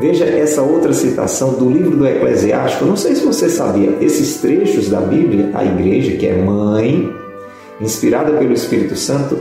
Veja 0.01 0.25
essa 0.25 0.63
outra 0.63 0.93
citação 0.93 1.55
do 1.55 1.71
livro 1.71 1.97
do 1.97 2.07
Eclesiástico. 2.07 2.85
Não 2.85 2.97
sei 2.97 3.15
se 3.15 3.25
você 3.25 3.49
sabia, 3.49 3.97
esses 4.01 4.41
trechos 4.41 4.89
da 4.89 5.01
Bíblia, 5.01 5.51
a 5.55 5.65
igreja, 5.65 6.17
que 6.17 6.27
é 6.27 6.37
mãe, 6.37 7.11
inspirada 7.81 8.33
pelo 8.33 8.53
Espírito 8.53 8.97
Santo, 8.97 9.39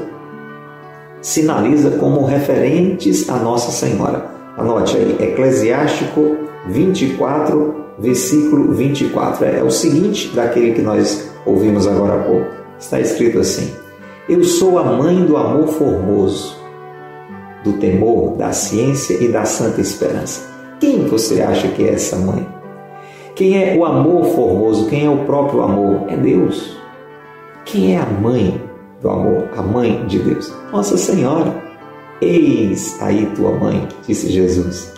sinaliza 1.21 1.91
como 1.91 2.25
referentes 2.25 3.29
a 3.29 3.37
Nossa 3.37 3.71
Senhora. 3.71 4.25
Anote 4.57 4.97
aí, 4.97 5.17
Eclesiástico 5.19 6.37
24, 6.67 7.75
versículo 7.97 8.73
24. 8.73 9.45
É, 9.45 9.63
o 9.63 9.71
seguinte 9.71 10.35
daquele 10.35 10.73
que 10.73 10.81
nós 10.81 11.31
ouvimos 11.45 11.87
agora 11.87 12.15
há 12.15 12.23
pouco. 12.23 12.60
Está 12.81 13.00
escrito 13.00 13.38
assim: 13.39 13.73
Eu 14.27 14.43
sou 14.43 14.79
a 14.79 14.83
mãe 14.83 15.23
do 15.23 15.38
amor 15.38 15.67
formoso, 15.67 16.57
do 17.63 17.73
temor, 17.73 18.35
da 18.35 18.51
ciência 18.51 19.23
e 19.23 19.27
da 19.27 19.45
santa 19.45 19.79
esperança. 19.79 20.50
Quem 20.79 21.05
você 21.05 21.41
acha 21.41 21.67
que 21.69 21.83
é 21.83 21.93
essa 21.93 22.17
mãe? 22.17 22.45
Quem 23.35 23.55
é 23.55 23.77
o 23.77 23.85
amor 23.85 24.25
formoso? 24.33 24.89
Quem 24.89 25.05
é 25.05 25.09
o 25.09 25.25
próprio 25.25 25.61
amor? 25.61 26.05
É 26.09 26.17
Deus. 26.17 26.75
Quem 27.65 27.95
é 27.95 28.00
a 28.00 28.05
mãe 28.05 28.59
do 29.00 29.09
amor? 29.09 29.47
A 29.55 29.61
mãe 29.61 30.03
de 30.07 30.17
Deus? 30.17 30.51
Nossa 30.71 30.97
Senhora. 30.97 31.53
Eis 32.19 33.00
aí 33.00 33.27
tua 33.35 33.51
mãe, 33.51 33.88
disse 34.07 34.27
Jesus. 34.29 34.93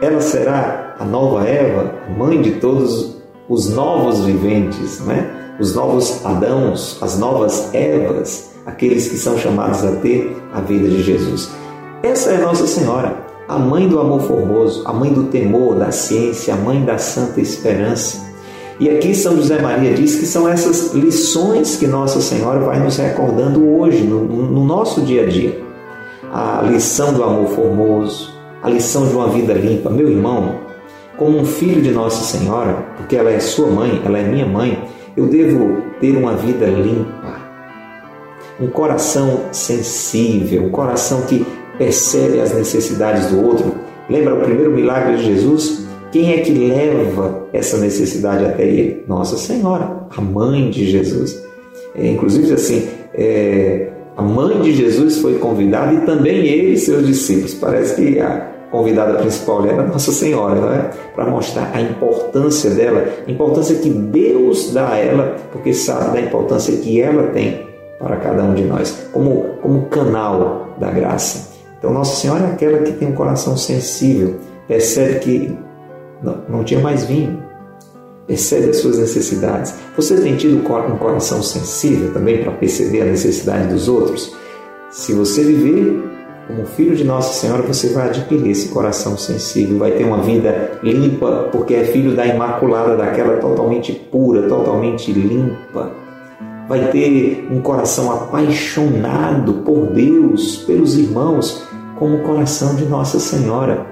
Ela 0.00 0.20
será 0.20 0.96
a 0.98 1.04
nova 1.04 1.46
Eva, 1.46 1.94
mãe 2.16 2.40
de 2.40 2.52
todos 2.52 3.22
os 3.48 3.68
novos 3.68 4.24
viventes, 4.24 5.00
né? 5.00 5.43
Os 5.58 5.74
novos 5.74 6.24
Adãos, 6.24 6.98
as 7.00 7.18
novas 7.18 7.72
Evas, 7.72 8.50
aqueles 8.66 9.08
que 9.08 9.16
são 9.16 9.38
chamados 9.38 9.84
a 9.84 9.92
ter 9.96 10.36
a 10.52 10.60
vida 10.60 10.88
de 10.88 11.02
Jesus. 11.02 11.50
Essa 12.02 12.30
é 12.30 12.38
Nossa 12.38 12.66
Senhora, 12.66 13.16
a 13.48 13.58
mãe 13.58 13.88
do 13.88 14.00
amor 14.00 14.22
formoso, 14.22 14.82
a 14.86 14.92
mãe 14.92 15.12
do 15.12 15.24
temor, 15.24 15.76
da 15.76 15.90
ciência, 15.90 16.54
a 16.54 16.56
mãe 16.56 16.84
da 16.84 16.98
santa 16.98 17.40
esperança. 17.40 18.24
E 18.80 18.90
aqui 18.90 19.14
São 19.14 19.36
José 19.36 19.60
Maria 19.60 19.94
diz 19.94 20.16
que 20.16 20.26
são 20.26 20.48
essas 20.48 20.92
lições 20.92 21.76
que 21.76 21.86
Nossa 21.86 22.20
Senhora 22.20 22.60
vai 22.60 22.80
nos 22.80 22.96
recordando 22.96 23.64
hoje, 23.78 24.02
no, 24.02 24.24
no 24.24 24.64
nosso 24.64 25.02
dia 25.02 25.22
a 25.22 25.26
dia. 25.26 25.62
A 26.32 26.62
lição 26.62 27.12
do 27.12 27.22
amor 27.22 27.46
formoso, 27.50 28.32
a 28.60 28.68
lição 28.68 29.06
de 29.06 29.14
uma 29.14 29.28
vida 29.28 29.52
limpa. 29.52 29.88
Meu 29.88 30.08
irmão, 30.08 30.56
como 31.16 31.38
um 31.38 31.44
filho 31.44 31.80
de 31.80 31.92
Nossa 31.92 32.24
Senhora, 32.24 32.84
porque 32.96 33.14
ela 33.14 33.30
é 33.30 33.38
sua 33.38 33.68
mãe, 33.68 34.02
ela 34.04 34.18
é 34.18 34.22
minha 34.24 34.46
mãe, 34.46 34.82
eu 35.16 35.26
devo 35.26 35.82
ter 36.00 36.16
uma 36.16 36.34
vida 36.36 36.66
limpa, 36.66 37.38
um 38.60 38.68
coração 38.68 39.44
sensível, 39.52 40.64
um 40.64 40.70
coração 40.70 41.22
que 41.22 41.46
percebe 41.78 42.40
as 42.40 42.54
necessidades 42.54 43.26
do 43.28 43.44
outro. 43.44 43.74
Lembra 44.08 44.34
o 44.34 44.40
primeiro 44.40 44.72
milagre 44.72 45.16
de 45.16 45.24
Jesus? 45.24 45.86
Quem 46.12 46.32
é 46.32 46.38
que 46.38 46.52
leva 46.52 47.48
essa 47.52 47.78
necessidade 47.78 48.44
até 48.44 48.64
ele? 48.66 49.04
Nossa 49.08 49.36
Senhora, 49.36 50.06
a 50.16 50.20
mãe 50.20 50.70
de 50.70 50.88
Jesus. 50.88 51.42
É, 51.96 52.08
inclusive, 52.08 52.52
assim, 52.52 52.88
é, 53.12 53.88
a 54.16 54.22
mãe 54.22 54.60
de 54.60 54.72
Jesus 54.72 55.18
foi 55.18 55.38
convidada 55.38 55.92
e 55.92 56.00
também 56.06 56.46
ele 56.46 56.74
e 56.74 56.78
seus 56.78 57.06
discípulos. 57.06 57.54
Parece 57.54 57.96
que 57.96 58.20
a 58.20 58.53
convidada 58.74 59.14
principal 59.18 59.64
era 59.64 59.86
Nossa 59.86 60.10
Senhora, 60.10 60.74
é? 60.74 61.14
Para 61.14 61.30
mostrar 61.30 61.70
a 61.72 61.80
importância 61.80 62.70
dela, 62.70 63.04
a 63.24 63.30
importância 63.30 63.76
que 63.76 63.88
Deus 63.88 64.72
dá 64.72 64.94
a 64.94 64.98
ela, 64.98 65.36
porque 65.52 65.72
sabe 65.72 66.12
da 66.12 66.20
importância 66.20 66.76
que 66.78 67.00
ela 67.00 67.28
tem 67.28 67.68
para 68.00 68.16
cada 68.16 68.42
um 68.42 68.52
de 68.52 68.64
nós, 68.64 69.08
como, 69.12 69.44
como 69.62 69.82
canal 69.86 70.74
da 70.76 70.90
graça. 70.90 71.54
Então, 71.78 71.92
Nossa 71.92 72.16
Senhora 72.16 72.46
é 72.46 72.46
aquela 72.48 72.78
que 72.78 72.90
tem 72.90 73.06
um 73.06 73.12
coração 73.12 73.56
sensível, 73.56 74.40
percebe 74.66 75.20
que 75.20 75.58
não, 76.20 76.38
não 76.48 76.64
tinha 76.64 76.80
mais 76.80 77.04
vinho, 77.04 77.40
percebe 78.26 78.70
as 78.70 78.78
suas 78.78 78.98
necessidades. 78.98 79.72
Você 79.94 80.16
tem 80.16 80.34
tido 80.34 80.58
um 80.58 80.98
coração 80.98 81.40
sensível 81.44 82.12
também 82.12 82.42
para 82.42 82.50
perceber 82.50 83.02
a 83.02 83.04
necessidade 83.04 83.68
dos 83.68 83.88
outros? 83.88 84.34
Se 84.90 85.12
você 85.12 85.44
viver 85.44 86.13
como 86.46 86.66
filho 86.66 86.94
de 86.94 87.04
Nossa 87.04 87.32
Senhora, 87.32 87.62
você 87.62 87.88
vai 87.88 88.08
adquirir 88.08 88.50
esse 88.50 88.68
coração 88.68 89.16
sensível, 89.16 89.78
vai 89.78 89.92
ter 89.92 90.04
uma 90.04 90.18
vida 90.18 90.78
limpa, 90.82 91.48
porque 91.50 91.74
é 91.74 91.84
filho 91.84 92.14
da 92.14 92.26
Imaculada, 92.26 92.96
daquela 92.96 93.38
totalmente 93.38 93.92
pura, 93.92 94.42
totalmente 94.42 95.12
limpa. 95.12 95.90
Vai 96.68 96.90
ter 96.90 97.48
um 97.50 97.60
coração 97.60 98.12
apaixonado 98.12 99.54
por 99.64 99.86
Deus, 99.86 100.56
pelos 100.66 100.96
irmãos, 100.96 101.66
como 101.98 102.16
o 102.16 102.22
coração 102.22 102.74
de 102.74 102.84
Nossa 102.84 103.18
Senhora. 103.18 103.86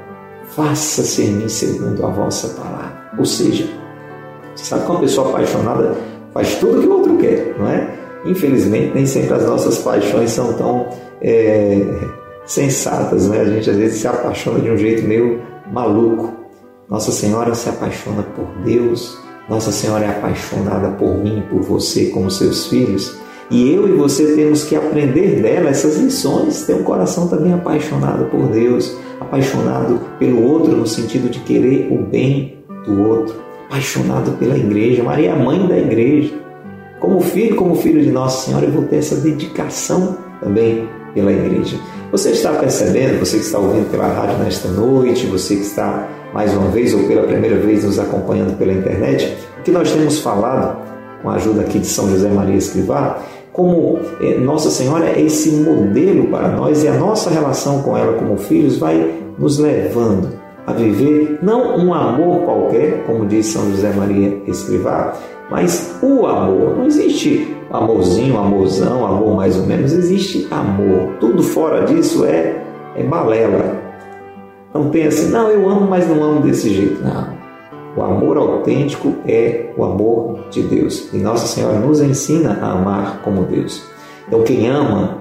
Faça-se 0.44 1.22
em 1.22 1.32
mim 1.32 1.48
segundo 1.48 2.04
a 2.04 2.10
vossa 2.10 2.48
palavra. 2.48 3.10
Ou 3.18 3.24
seja, 3.24 3.66
você 4.54 4.64
sabe 4.64 4.84
que 4.84 4.90
uma 4.90 5.00
pessoa 5.00 5.30
apaixonada 5.30 5.96
faz 6.32 6.56
tudo 6.56 6.78
o 6.78 6.80
que 6.82 6.86
o 6.86 6.92
outro 6.92 7.16
quer, 7.16 7.54
não 7.58 7.68
é? 7.68 7.88
Infelizmente, 8.24 8.92
nem 8.94 9.06
sempre 9.06 9.34
as 9.34 9.46
nossas 9.46 9.78
paixões 9.78 10.30
são 10.30 10.52
tão 10.54 10.86
é, 11.20 11.84
sensatas, 12.44 13.28
né? 13.28 13.40
A 13.40 13.44
gente 13.44 13.70
às 13.70 13.76
vezes 13.76 14.00
se 14.00 14.06
apaixona 14.06 14.60
de 14.60 14.70
um 14.70 14.76
jeito 14.76 15.06
meio 15.06 15.40
maluco. 15.72 16.32
Nossa 16.88 17.10
Senhora 17.10 17.54
se 17.54 17.68
apaixona 17.68 18.22
por 18.22 18.46
Deus, 18.64 19.18
Nossa 19.48 19.72
Senhora 19.72 20.04
é 20.04 20.10
apaixonada 20.10 20.90
por 20.90 21.16
mim, 21.16 21.42
por 21.48 21.62
você, 21.62 22.06
como 22.06 22.30
seus 22.30 22.66
filhos. 22.66 23.16
E 23.50 23.72
eu 23.72 23.88
e 23.88 23.92
você 23.92 24.34
temos 24.34 24.64
que 24.64 24.76
aprender 24.76 25.42
dela 25.42 25.70
essas 25.70 25.96
lições, 25.96 26.62
ter 26.62 26.74
um 26.74 26.82
coração 26.82 27.28
também 27.28 27.52
apaixonado 27.52 28.26
por 28.26 28.46
Deus, 28.48 28.96
apaixonado 29.20 30.00
pelo 30.18 30.42
outro 30.42 30.76
no 30.76 30.86
sentido 30.86 31.28
de 31.28 31.38
querer 31.40 31.88
o 31.92 32.02
bem 32.02 32.58
do 32.86 33.02
outro, 33.02 33.34
apaixonado 33.68 34.32
pela 34.38 34.56
igreja. 34.56 35.02
Maria 35.02 35.30
é 35.30 35.32
a 35.32 35.36
mãe 35.36 35.66
da 35.66 35.78
igreja. 35.78 36.32
Como 37.00 37.20
filho, 37.20 37.56
como 37.56 37.74
filho 37.74 38.02
de 38.02 38.10
Nossa 38.10 38.46
Senhora, 38.46 38.64
eu 38.64 38.72
vou 38.72 38.84
ter 38.84 38.96
essa 38.96 39.16
dedicação 39.16 40.16
também 40.40 40.88
pela 41.14 41.32
igreja. 41.32 41.76
Você 42.12 42.32
está 42.32 42.52
percebendo, 42.52 43.18
você 43.20 43.38
que 43.38 43.44
está 43.44 43.58
ouvindo 43.58 43.90
pela 43.90 44.06
rádio 44.06 44.36
nesta 44.36 44.68
noite, 44.68 45.24
você 45.26 45.56
que 45.56 45.62
está 45.62 46.06
mais 46.34 46.52
uma 46.52 46.68
vez 46.68 46.92
ou 46.92 47.04
pela 47.04 47.22
primeira 47.22 47.56
vez 47.56 47.84
nos 47.84 47.98
acompanhando 47.98 48.54
pela 48.58 48.70
internet, 48.70 49.34
o 49.58 49.62
que 49.62 49.70
nós 49.70 49.90
temos 49.90 50.20
falado 50.20 50.76
com 51.22 51.30
a 51.30 51.36
ajuda 51.36 51.62
aqui 51.62 51.78
de 51.78 51.86
São 51.86 52.10
José 52.10 52.28
Maria 52.28 52.56
Escrivá 52.56 53.18
como 53.50 53.98
eh, 54.20 54.36
Nossa 54.36 54.70
Senhora 54.70 55.06
é 55.06 55.22
esse 55.22 55.52
modelo 55.52 56.26
para 56.28 56.48
nós 56.48 56.84
e 56.84 56.88
a 56.88 56.92
nossa 56.92 57.30
relação 57.30 57.80
com 57.80 57.96
ela 57.96 58.12
como 58.18 58.36
filhos 58.36 58.76
vai 58.76 59.10
nos 59.38 59.58
levando 59.58 60.38
a 60.66 60.72
viver 60.74 61.38
não 61.42 61.78
um 61.78 61.94
amor 61.94 62.42
qualquer, 62.42 63.04
como 63.06 63.24
diz 63.24 63.46
São 63.46 63.70
José 63.70 63.90
Maria 63.90 64.38
Escrivá, 64.46 65.14
mas 65.50 65.94
o 66.02 66.26
amor. 66.26 66.76
Não 66.76 66.86
existe 66.86 67.56
amorzinho, 67.72 68.38
amorzão, 68.38 69.06
amor 69.06 69.34
mais 69.34 69.56
ou 69.56 69.66
menos, 69.66 69.92
existe 69.92 70.46
amor. 70.50 71.14
Tudo 71.18 71.42
fora 71.42 71.84
disso 71.86 72.24
é, 72.24 72.62
é 72.94 73.02
balela. 73.02 73.80
Não 74.74 74.90
pense, 74.90 75.30
não, 75.30 75.48
eu 75.48 75.68
amo, 75.68 75.88
mas 75.88 76.08
não 76.08 76.22
amo 76.22 76.40
desse 76.40 76.70
jeito. 76.70 77.02
Não. 77.02 77.42
O 77.96 78.02
amor 78.02 78.38
autêntico 78.38 79.14
é 79.26 79.70
o 79.76 79.84
amor 79.84 80.40
de 80.50 80.62
Deus. 80.62 81.12
E 81.12 81.18
Nossa 81.18 81.46
Senhora 81.46 81.78
nos 81.78 82.00
ensina 82.00 82.58
a 82.62 82.72
amar 82.72 83.20
como 83.22 83.42
Deus. 83.42 83.82
Então, 84.26 84.42
quem 84.42 84.66
ama 84.68 85.18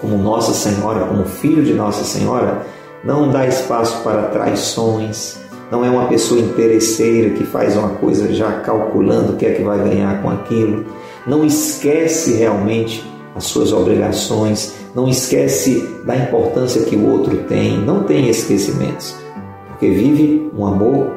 como 0.00 0.18
Nossa 0.18 0.52
Senhora, 0.52 1.06
como 1.06 1.24
filho 1.24 1.64
de 1.64 1.72
Nossa 1.72 2.04
Senhora, 2.04 2.62
não 3.04 3.30
dá 3.30 3.46
espaço 3.46 4.02
para 4.02 4.24
traições, 4.24 5.40
não 5.70 5.84
é 5.84 5.90
uma 5.90 6.06
pessoa 6.08 6.40
interesseira 6.40 7.30
que 7.30 7.44
faz 7.44 7.76
uma 7.76 7.90
coisa 7.90 8.32
já 8.32 8.60
calculando 8.60 9.32
o 9.32 9.36
que 9.36 9.46
é 9.46 9.52
que 9.52 9.62
vai 9.62 9.78
ganhar 9.78 10.22
com 10.22 10.30
aquilo, 10.30 10.84
não 11.28 11.44
esquece 11.44 12.32
realmente 12.38 13.04
as 13.36 13.44
suas 13.44 13.70
obrigações, 13.72 14.74
não 14.94 15.06
esquece 15.06 15.86
da 16.04 16.16
importância 16.16 16.82
que 16.84 16.96
o 16.96 17.06
outro 17.06 17.44
tem, 17.44 17.78
não 17.78 18.04
tem 18.04 18.28
esquecimentos, 18.30 19.14
porque 19.68 19.90
vive 19.90 20.50
um 20.56 20.66
amor 20.66 21.12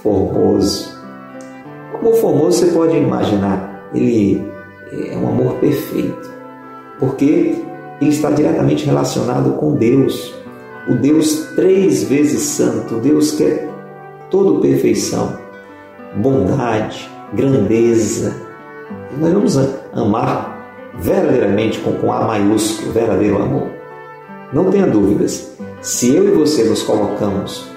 formoso. 0.00 0.96
O 1.92 1.98
amor 1.98 2.14
formoso 2.20 2.58
você 2.58 2.72
pode 2.72 2.96
imaginar, 2.96 3.90
ele 3.92 4.48
é 4.92 5.16
um 5.16 5.28
amor 5.28 5.54
perfeito, 5.54 6.30
porque 7.00 7.56
ele 8.00 8.10
está 8.10 8.30
diretamente 8.30 8.86
relacionado 8.86 9.54
com 9.54 9.74
Deus, 9.74 10.32
o 10.88 10.94
Deus 10.94 11.48
três 11.56 12.04
vezes 12.04 12.42
santo, 12.42 12.94
o 12.94 13.00
Deus 13.00 13.32
que 13.32 13.42
é 13.42 13.68
todo 14.30 14.60
perfeição, 14.60 15.36
bondade, 16.16 17.10
grandeza. 17.34 18.47
E 19.12 19.20
nós 19.20 19.32
vamos 19.32 19.56
amar 19.92 20.58
verdadeiramente 20.98 21.78
com, 21.80 21.92
com 21.92 22.12
A 22.12 22.22
maiúsculo, 22.22 22.92
verdadeiro 22.92 23.42
amor. 23.42 23.68
Não 24.52 24.70
tenha 24.70 24.86
dúvidas, 24.86 25.56
se 25.80 26.14
eu 26.14 26.28
e 26.28 26.30
você 26.32 26.64
nos 26.64 26.82
colocamos 26.82 27.68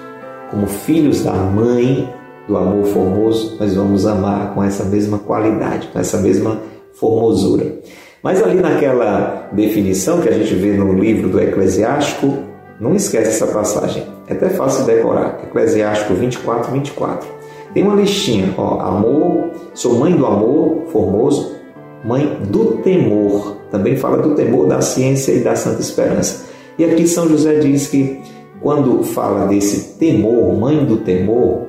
como 0.50 0.66
filhos 0.66 1.22
da 1.22 1.32
mãe 1.32 2.12
do 2.48 2.56
amor 2.56 2.84
formoso, 2.86 3.56
nós 3.58 3.74
vamos 3.74 4.06
amar 4.06 4.54
com 4.54 4.62
essa 4.62 4.84
mesma 4.84 5.18
qualidade, 5.18 5.88
com 5.88 5.98
essa 5.98 6.18
mesma 6.18 6.58
formosura. 6.94 7.78
Mas 8.22 8.42
ali 8.42 8.60
naquela 8.60 9.48
definição 9.52 10.20
que 10.20 10.28
a 10.28 10.32
gente 10.32 10.54
vê 10.54 10.72
no 10.72 10.92
livro 10.92 11.28
do 11.28 11.40
Eclesiástico, 11.40 12.38
não 12.80 12.94
esquece 12.94 13.28
essa 13.28 13.46
passagem. 13.46 14.06
É 14.26 14.32
até 14.32 14.48
fácil 14.50 14.84
de 14.84 14.92
decorar. 14.92 15.40
Eclesiástico 15.44 16.14
24, 16.14 16.72
24. 16.72 17.28
Tem 17.74 17.82
uma 17.82 17.94
listinha, 17.94 18.52
ó, 18.58 18.80
amor, 18.80 19.50
sou 19.72 19.98
mãe 19.98 20.14
do 20.14 20.26
amor 20.26 20.84
formoso, 20.88 21.56
mãe 22.04 22.38
do 22.50 22.78
temor, 22.82 23.56
também 23.70 23.96
fala 23.96 24.18
do 24.18 24.34
temor, 24.34 24.66
da 24.66 24.82
ciência 24.82 25.32
e 25.32 25.40
da 25.40 25.56
santa 25.56 25.80
esperança. 25.80 26.44
E 26.78 26.84
aqui 26.84 27.06
São 27.06 27.28
José 27.28 27.60
diz 27.60 27.88
que 27.88 28.20
quando 28.60 29.02
fala 29.02 29.46
desse 29.46 29.98
temor, 29.98 30.54
mãe 30.58 30.84
do 30.84 30.98
temor, 30.98 31.66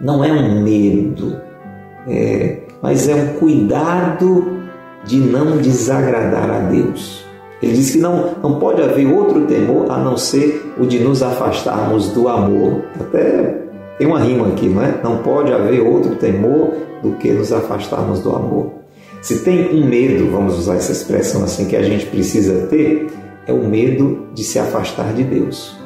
não 0.00 0.24
é 0.24 0.32
um 0.32 0.62
medo, 0.62 1.40
é, 2.08 2.58
mas 2.80 3.08
é 3.08 3.14
um 3.14 3.26
cuidado 3.38 4.60
de 5.04 5.16
não 5.16 5.56
desagradar 5.58 6.50
a 6.50 6.58
Deus. 6.60 7.24
Ele 7.62 7.72
diz 7.72 7.92
que 7.92 7.98
não, 7.98 8.34
não 8.42 8.58
pode 8.58 8.82
haver 8.82 9.06
outro 9.06 9.46
temor 9.46 9.90
a 9.90 9.98
não 9.98 10.16
ser 10.16 10.74
o 10.78 10.86
de 10.86 10.98
nos 10.98 11.22
afastarmos 11.22 12.10
do 12.10 12.28
amor. 12.28 12.82
Até 13.00 13.55
tem 13.98 14.06
uma 14.06 14.20
rima 14.20 14.48
aqui, 14.48 14.68
não 14.68 14.82
é? 14.82 15.00
Não 15.02 15.18
pode 15.18 15.52
haver 15.52 15.80
outro 15.80 16.16
temor 16.16 16.74
do 17.02 17.12
que 17.12 17.32
nos 17.32 17.52
afastarmos 17.52 18.20
do 18.20 18.34
amor. 18.34 18.72
Se 19.22 19.40
tem 19.40 19.74
um 19.74 19.86
medo, 19.86 20.30
vamos 20.30 20.58
usar 20.58 20.76
essa 20.76 20.92
expressão 20.92 21.42
assim, 21.44 21.66
que 21.66 21.76
a 21.76 21.82
gente 21.82 22.06
precisa 22.06 22.66
ter, 22.66 23.08
é 23.46 23.52
o 23.52 23.64
medo 23.64 24.26
de 24.34 24.44
se 24.44 24.58
afastar 24.58 25.12
de 25.14 25.24
Deus. 25.24 25.76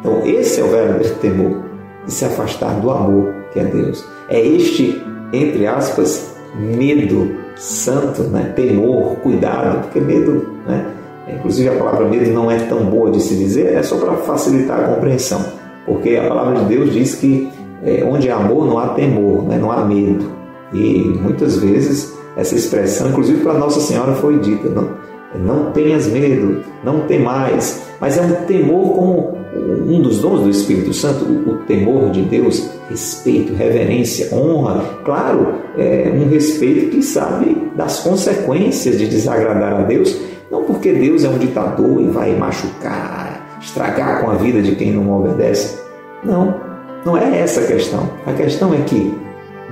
Então, 0.00 0.24
esse 0.26 0.60
é 0.60 0.64
o 0.64 0.68
verdadeiro 0.68 1.14
temor, 1.16 1.62
de 2.04 2.12
se 2.12 2.24
afastar 2.24 2.78
do 2.80 2.90
amor 2.90 3.32
que 3.52 3.60
é 3.60 3.64
Deus. 3.64 4.04
É 4.28 4.40
este, 4.40 5.02
entre 5.32 5.66
aspas, 5.66 6.34
medo 6.54 7.36
santo, 7.56 8.24
né? 8.24 8.52
temor, 8.54 9.16
cuidado, 9.16 9.82
porque 9.82 10.00
medo, 10.00 10.46
né? 10.66 10.92
inclusive 11.28 11.70
a 11.70 11.78
palavra 11.78 12.06
medo 12.06 12.30
não 12.32 12.50
é 12.50 12.58
tão 12.58 12.84
boa 12.84 13.10
de 13.10 13.20
se 13.20 13.34
dizer, 13.36 13.74
é 13.74 13.82
só 13.82 13.96
para 13.96 14.16
facilitar 14.18 14.80
a 14.80 14.88
compreensão, 14.94 15.44
porque 15.86 16.16
a 16.16 16.28
palavra 16.28 16.60
de 16.60 16.64
Deus 16.66 16.92
diz 16.92 17.14
que 17.16 17.48
é, 17.82 18.04
onde 18.04 18.30
há 18.30 18.36
amor 18.36 18.66
não 18.66 18.78
há 18.78 18.88
temor, 18.88 19.46
né? 19.46 19.58
não 19.58 19.70
há 19.70 19.84
medo. 19.84 20.24
E 20.72 21.04
muitas 21.20 21.56
vezes 21.58 22.16
essa 22.36 22.54
expressão, 22.54 23.10
inclusive 23.10 23.42
para 23.42 23.54
Nossa 23.54 23.80
Senhora, 23.80 24.14
foi 24.14 24.38
dita: 24.38 24.68
não, 24.68 24.90
não 25.34 25.70
tenhas 25.72 26.06
medo, 26.08 26.62
não 26.82 27.00
tem 27.00 27.20
mais. 27.20 27.82
Mas 28.00 28.18
é 28.18 28.22
um 28.22 28.46
temor 28.46 28.94
como 28.94 29.38
um 29.86 30.00
dos 30.00 30.18
dons 30.18 30.40
do 30.40 30.50
Espírito 30.50 30.92
Santo, 30.92 31.24
o 31.24 31.58
temor 31.66 32.10
de 32.10 32.22
Deus, 32.22 32.70
respeito, 32.88 33.54
reverência, 33.54 34.34
honra. 34.34 34.82
Claro, 35.04 35.54
é 35.76 36.12
um 36.14 36.28
respeito 36.28 36.90
que 36.90 37.02
sabe 37.02 37.56
das 37.76 38.00
consequências 38.00 38.98
de 38.98 39.06
desagradar 39.06 39.80
a 39.80 39.82
Deus, 39.82 40.18
não 40.50 40.64
porque 40.64 40.92
Deus 40.92 41.24
é 41.24 41.28
um 41.28 41.38
ditador 41.38 42.00
e 42.00 42.06
vai 42.06 42.36
machucar, 42.36 43.13
estragar 43.60 44.20
com 44.20 44.30
a 44.30 44.34
vida 44.34 44.62
de 44.62 44.74
quem 44.74 44.92
não 44.92 45.10
obedece. 45.12 45.78
Não, 46.22 46.60
não 47.04 47.16
é 47.16 47.40
essa 47.40 47.60
a 47.60 47.66
questão. 47.66 48.08
A 48.26 48.32
questão 48.32 48.72
é 48.72 48.78
que 48.82 49.14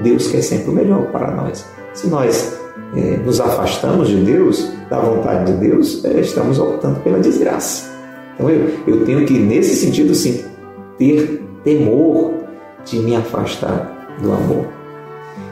Deus 0.03 0.29
quer 0.29 0.43
sempre 0.43 0.71
o 0.71 0.73
melhor 0.73 1.07
para 1.11 1.31
nós. 1.31 1.67
Se 1.95 2.09
nós 2.09 2.59
é, 2.97 3.17
nos 3.19 3.41
afastamos 3.41 4.09
de 4.09 4.17
Deus, 4.17 4.73
da 4.91 5.01
vontade 5.01 5.53
de 5.53 5.59
Deus, 5.59 6.05
é, 6.05 6.21
estamos 6.21 6.59
optando 6.59 7.01
pela 7.01 7.21
desgraça. 7.21 7.91
Então 8.35 8.51
eu, 8.51 8.71
eu 8.87 9.05
tenho 9.05 9.25
que, 9.25 9.39
nesse 9.39 9.75
sentido, 9.77 10.15
sim, 10.15 10.45
ter 10.99 11.43
temor 11.65 12.35
de 12.85 12.99
me 12.99 13.15
afastar 13.17 14.17
do 14.21 14.33
amor. 14.33 14.67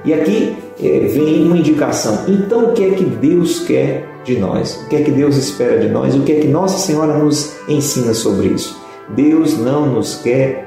E 0.05 0.13
aqui 0.13 0.57
é, 0.83 1.01
vem 1.07 1.47
uma 1.47 1.59
indicação. 1.59 2.25
Então, 2.27 2.71
o 2.71 2.73
que 2.73 2.85
é 2.85 2.91
que 2.91 3.05
Deus 3.05 3.61
quer 3.61 4.09
de 4.25 4.39
nós? 4.39 4.77
O 4.85 4.89
que 4.89 4.97
é 4.97 5.03
que 5.03 5.11
Deus 5.11 5.37
espera 5.37 5.79
de 5.79 5.89
nós? 5.89 6.15
O 6.15 6.23
que 6.23 6.33
é 6.33 6.41
que 6.41 6.49
Nossa 6.49 6.79
Senhora 6.79 7.19
nos 7.19 7.57
ensina 7.69 8.15
sobre 8.15 8.49
isso? 8.49 8.79
Deus 9.11 9.59
não 9.59 9.87
nos 9.87 10.17
quer 10.17 10.67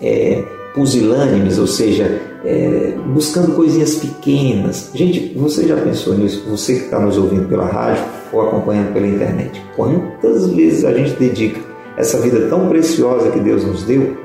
é, 0.00 0.44
pusilânimes, 0.74 1.58
ou 1.58 1.66
seja, 1.66 2.20
é, 2.44 2.94
buscando 3.06 3.54
coisinhas 3.54 3.96
pequenas. 3.96 4.90
Gente, 4.94 5.34
você 5.36 5.66
já 5.66 5.76
pensou 5.76 6.14
nisso? 6.14 6.44
Você 6.48 6.74
que 6.74 6.84
está 6.84 7.00
nos 7.00 7.16
ouvindo 7.18 7.48
pela 7.48 7.66
rádio 7.66 8.04
ou 8.32 8.42
acompanhando 8.42 8.92
pela 8.92 9.06
internet, 9.06 9.60
quantas 9.74 10.48
vezes 10.50 10.84
a 10.84 10.92
gente 10.92 11.12
dedica 11.14 11.60
essa 11.96 12.18
vida 12.20 12.48
tão 12.48 12.68
preciosa 12.68 13.30
que 13.30 13.40
Deus 13.40 13.64
nos 13.64 13.84
deu 13.84 14.16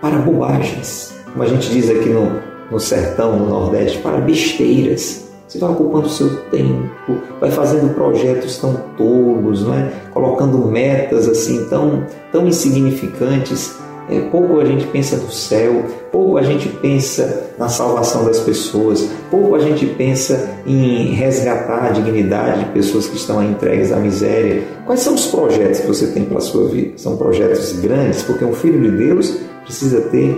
para 0.00 0.16
bobagens, 0.18 1.14
como 1.32 1.44
a 1.44 1.46
gente 1.46 1.70
diz 1.70 1.88
aqui 1.88 2.08
no, 2.08 2.40
no 2.70 2.80
sertão, 2.80 3.38
no 3.38 3.48
Nordeste, 3.48 3.98
para 3.98 4.18
besteiras. 4.18 5.31
Você 5.52 5.58
vai 5.58 5.70
ocupando 5.70 6.06
o 6.06 6.10
seu 6.10 6.34
tempo, 6.44 7.18
vai 7.38 7.50
fazendo 7.50 7.92
projetos 7.94 8.56
tão 8.56 8.74
tolos, 8.96 9.64
não 9.64 9.74
é? 9.74 9.92
colocando 10.10 10.56
metas 10.66 11.28
assim 11.28 11.66
tão, 11.68 12.06
tão 12.32 12.46
insignificantes 12.46 13.76
é, 14.08 14.20
pouco 14.30 14.58
a 14.60 14.64
gente 14.64 14.86
pensa 14.86 15.16
no 15.16 15.30
céu, 15.30 15.84
pouco 16.10 16.38
a 16.38 16.42
gente 16.42 16.68
pensa 16.68 17.50
na 17.58 17.68
salvação 17.68 18.24
das 18.24 18.40
pessoas, 18.40 19.08
pouco 19.30 19.54
a 19.54 19.58
gente 19.58 19.84
pensa 19.86 20.48
em 20.66 21.12
resgatar 21.12 21.86
a 21.86 21.90
dignidade 21.90 22.64
de 22.64 22.70
pessoas 22.72 23.06
que 23.06 23.16
estão 23.16 23.42
entregues 23.44 23.92
à 23.92 23.96
miséria. 23.96 24.64
Quais 24.86 25.00
são 25.00 25.14
os 25.14 25.26
projetos 25.26 25.80
que 25.80 25.86
você 25.86 26.06
tem 26.08 26.24
para 26.24 26.38
a 26.38 26.40
sua 26.40 26.66
vida? 26.68 26.92
São 26.96 27.16
projetos 27.18 27.72
grandes, 27.72 28.22
porque 28.22 28.44
um 28.44 28.54
filho 28.54 28.80
de 28.80 28.96
Deus 28.96 29.36
precisa 29.64 30.00
ter 30.00 30.34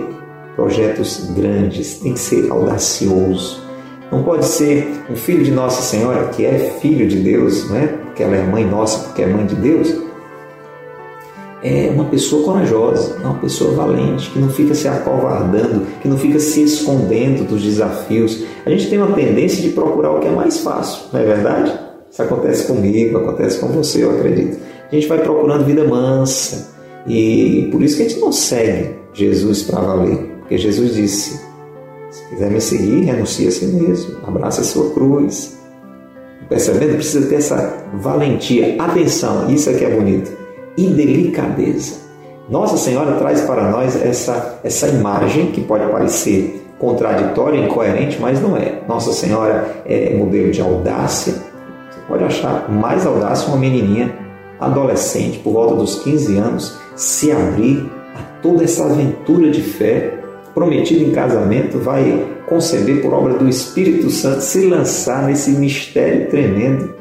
projetos 0.57 1.31
grandes, 1.35 1.99
tem 1.99 2.13
que 2.13 2.19
ser 2.19 2.51
audacioso. 2.51 3.64
Não 4.15 4.23
pode 4.23 4.45
ser 4.45 5.03
um 5.09 5.15
filho 5.15 5.43
de 5.43 5.51
Nossa 5.51 5.81
Senhora, 5.81 6.27
que 6.29 6.45
é 6.45 6.77
filho 6.79 7.07
de 7.07 7.17
Deus, 7.17 7.69
não 7.69 7.77
é? 7.77 7.87
porque 8.15 8.23
ela 8.23 8.37
é 8.37 8.43
mãe 8.43 8.63
nossa, 8.63 8.99
porque 8.99 9.23
é 9.23 9.27
mãe 9.27 9.45
de 9.45 9.55
Deus, 9.55 9.93
é 11.61 11.91
uma 11.93 12.05
pessoa 12.05 12.45
corajosa, 12.45 13.17
é 13.21 13.25
uma 13.25 13.39
pessoa 13.39 13.73
valente, 13.73 14.29
que 14.29 14.39
não 14.39 14.47
fica 14.49 14.73
se 14.73 14.87
acovardando, 14.87 15.85
que 16.01 16.07
não 16.07 16.17
fica 16.17 16.39
se 16.39 16.63
escondendo 16.63 17.45
dos 17.45 17.61
desafios. 17.61 18.45
A 18.65 18.69
gente 18.69 18.89
tem 18.89 18.99
uma 18.99 19.13
tendência 19.13 19.61
de 19.61 19.69
procurar 19.71 20.11
o 20.11 20.21
que 20.21 20.27
é 20.27 20.31
mais 20.31 20.59
fácil, 20.59 21.07
não 21.11 21.19
é 21.19 21.25
verdade? 21.25 21.77
Isso 22.09 22.21
acontece 22.21 22.67
comigo, 22.67 23.17
acontece 23.17 23.59
com 23.59 23.67
você, 23.67 24.05
eu 24.05 24.11
acredito. 24.11 24.59
A 24.89 24.95
gente 24.95 25.07
vai 25.07 25.17
procurando 25.17 25.65
vida 25.65 25.83
mansa 25.83 26.73
e 27.05 27.67
por 27.69 27.83
isso 27.83 27.97
que 27.97 28.03
a 28.03 28.07
gente 28.07 28.21
não 28.21 28.31
segue 28.31 28.91
Jesus 29.13 29.63
para 29.63 29.81
valer, 29.81 30.17
porque 30.39 30.57
Jesus 30.57 30.95
disse: 30.95 31.44
se 32.15 32.23
quiser 32.29 32.49
me 32.49 32.61
seguir, 32.61 33.03
renuncie 33.03 33.47
a 33.47 33.51
si 33.51 33.65
mesmo, 33.65 34.17
abraça 34.25 34.61
a 34.61 34.63
sua 34.63 34.89
cruz. 34.91 35.59
Percebendo? 36.47 36.95
Precisa 36.95 37.27
ter 37.27 37.35
essa 37.35 37.83
valentia. 37.95 38.75
Atenção, 38.79 39.49
isso 39.49 39.69
aqui 39.69 39.83
é 39.83 39.89
bonito 39.89 40.31
e 40.77 40.87
delicadeza. 40.87 42.05
Nossa 42.49 42.77
Senhora 42.77 43.15
traz 43.15 43.41
para 43.41 43.69
nós 43.69 44.01
essa, 44.01 44.59
essa 44.63 44.87
imagem 44.87 45.47
que 45.47 45.59
pode 45.59 45.85
parecer 45.91 46.63
contraditória, 46.79 47.59
incoerente, 47.59 48.17
mas 48.21 48.39
não 48.41 48.55
é. 48.55 48.81
Nossa 48.87 49.11
Senhora 49.11 49.83
é 49.85 50.13
modelo 50.13 50.51
de 50.51 50.61
audácia. 50.61 51.33
Você 51.33 51.99
pode 52.07 52.23
achar 52.23 52.71
mais 52.71 53.05
audácia 53.05 53.49
uma 53.49 53.57
menininha 53.57 54.15
adolescente, 54.57 55.39
por 55.39 55.51
volta 55.51 55.75
dos 55.75 55.99
15 56.03 56.37
anos, 56.37 56.79
se 56.95 57.29
abrir 57.29 57.91
a 58.15 58.41
toda 58.41 58.63
essa 58.63 58.85
aventura 58.85 59.51
de 59.51 59.61
fé, 59.61 60.24
prometida 60.55 61.03
em 61.03 61.11
casamento, 61.11 61.77
vai 61.77 62.25
conceber 62.47 63.01
por 63.03 63.13
obra 63.13 63.33
do 63.35 63.47
Espírito 63.47 64.09
Santo, 64.09 64.41
se 64.41 64.65
lançar 64.65 65.27
nesse 65.27 65.51
mistério 65.51 66.27
tremendo 66.29 66.95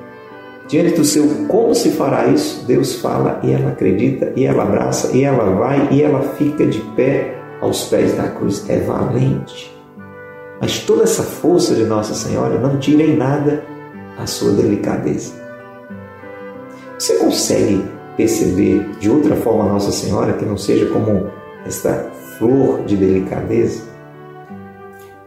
Diante 0.66 0.94
do 0.94 1.04
seu 1.04 1.28
como 1.46 1.74
se 1.74 1.90
fará 1.90 2.26
isso, 2.26 2.64
Deus 2.66 2.96
fala 2.96 3.38
e 3.42 3.52
ela 3.52 3.70
acredita, 3.70 4.32
e 4.34 4.46
ela 4.46 4.62
abraça, 4.62 5.14
e 5.14 5.22
ela 5.22 5.44
vai, 5.54 5.88
e 5.92 6.02
ela 6.02 6.22
fica 6.38 6.66
de 6.66 6.80
pé 6.96 7.38
aos 7.60 7.84
pés 7.84 8.16
da 8.16 8.28
cruz. 8.28 8.64
É 8.68 8.78
valente. 8.78 9.74
Mas 10.60 10.78
toda 10.78 11.02
essa 11.02 11.22
força 11.22 11.74
de 11.74 11.84
Nossa 11.84 12.14
Senhora 12.14 12.58
não 12.58 12.78
tira 12.78 13.02
em 13.02 13.14
nada 13.14 13.62
a 14.18 14.26
sua 14.26 14.52
delicadeza. 14.52 15.34
Você 16.98 17.16
consegue 17.18 17.84
perceber 18.16 18.88
de 18.98 19.10
outra 19.10 19.36
forma 19.36 19.70
Nossa 19.70 19.92
Senhora 19.92 20.32
que 20.32 20.46
não 20.46 20.56
seja 20.56 20.86
como 20.86 21.30
esta 21.66 22.10
flor 22.38 22.82
de 22.84 22.96
delicadeza? 22.96 23.82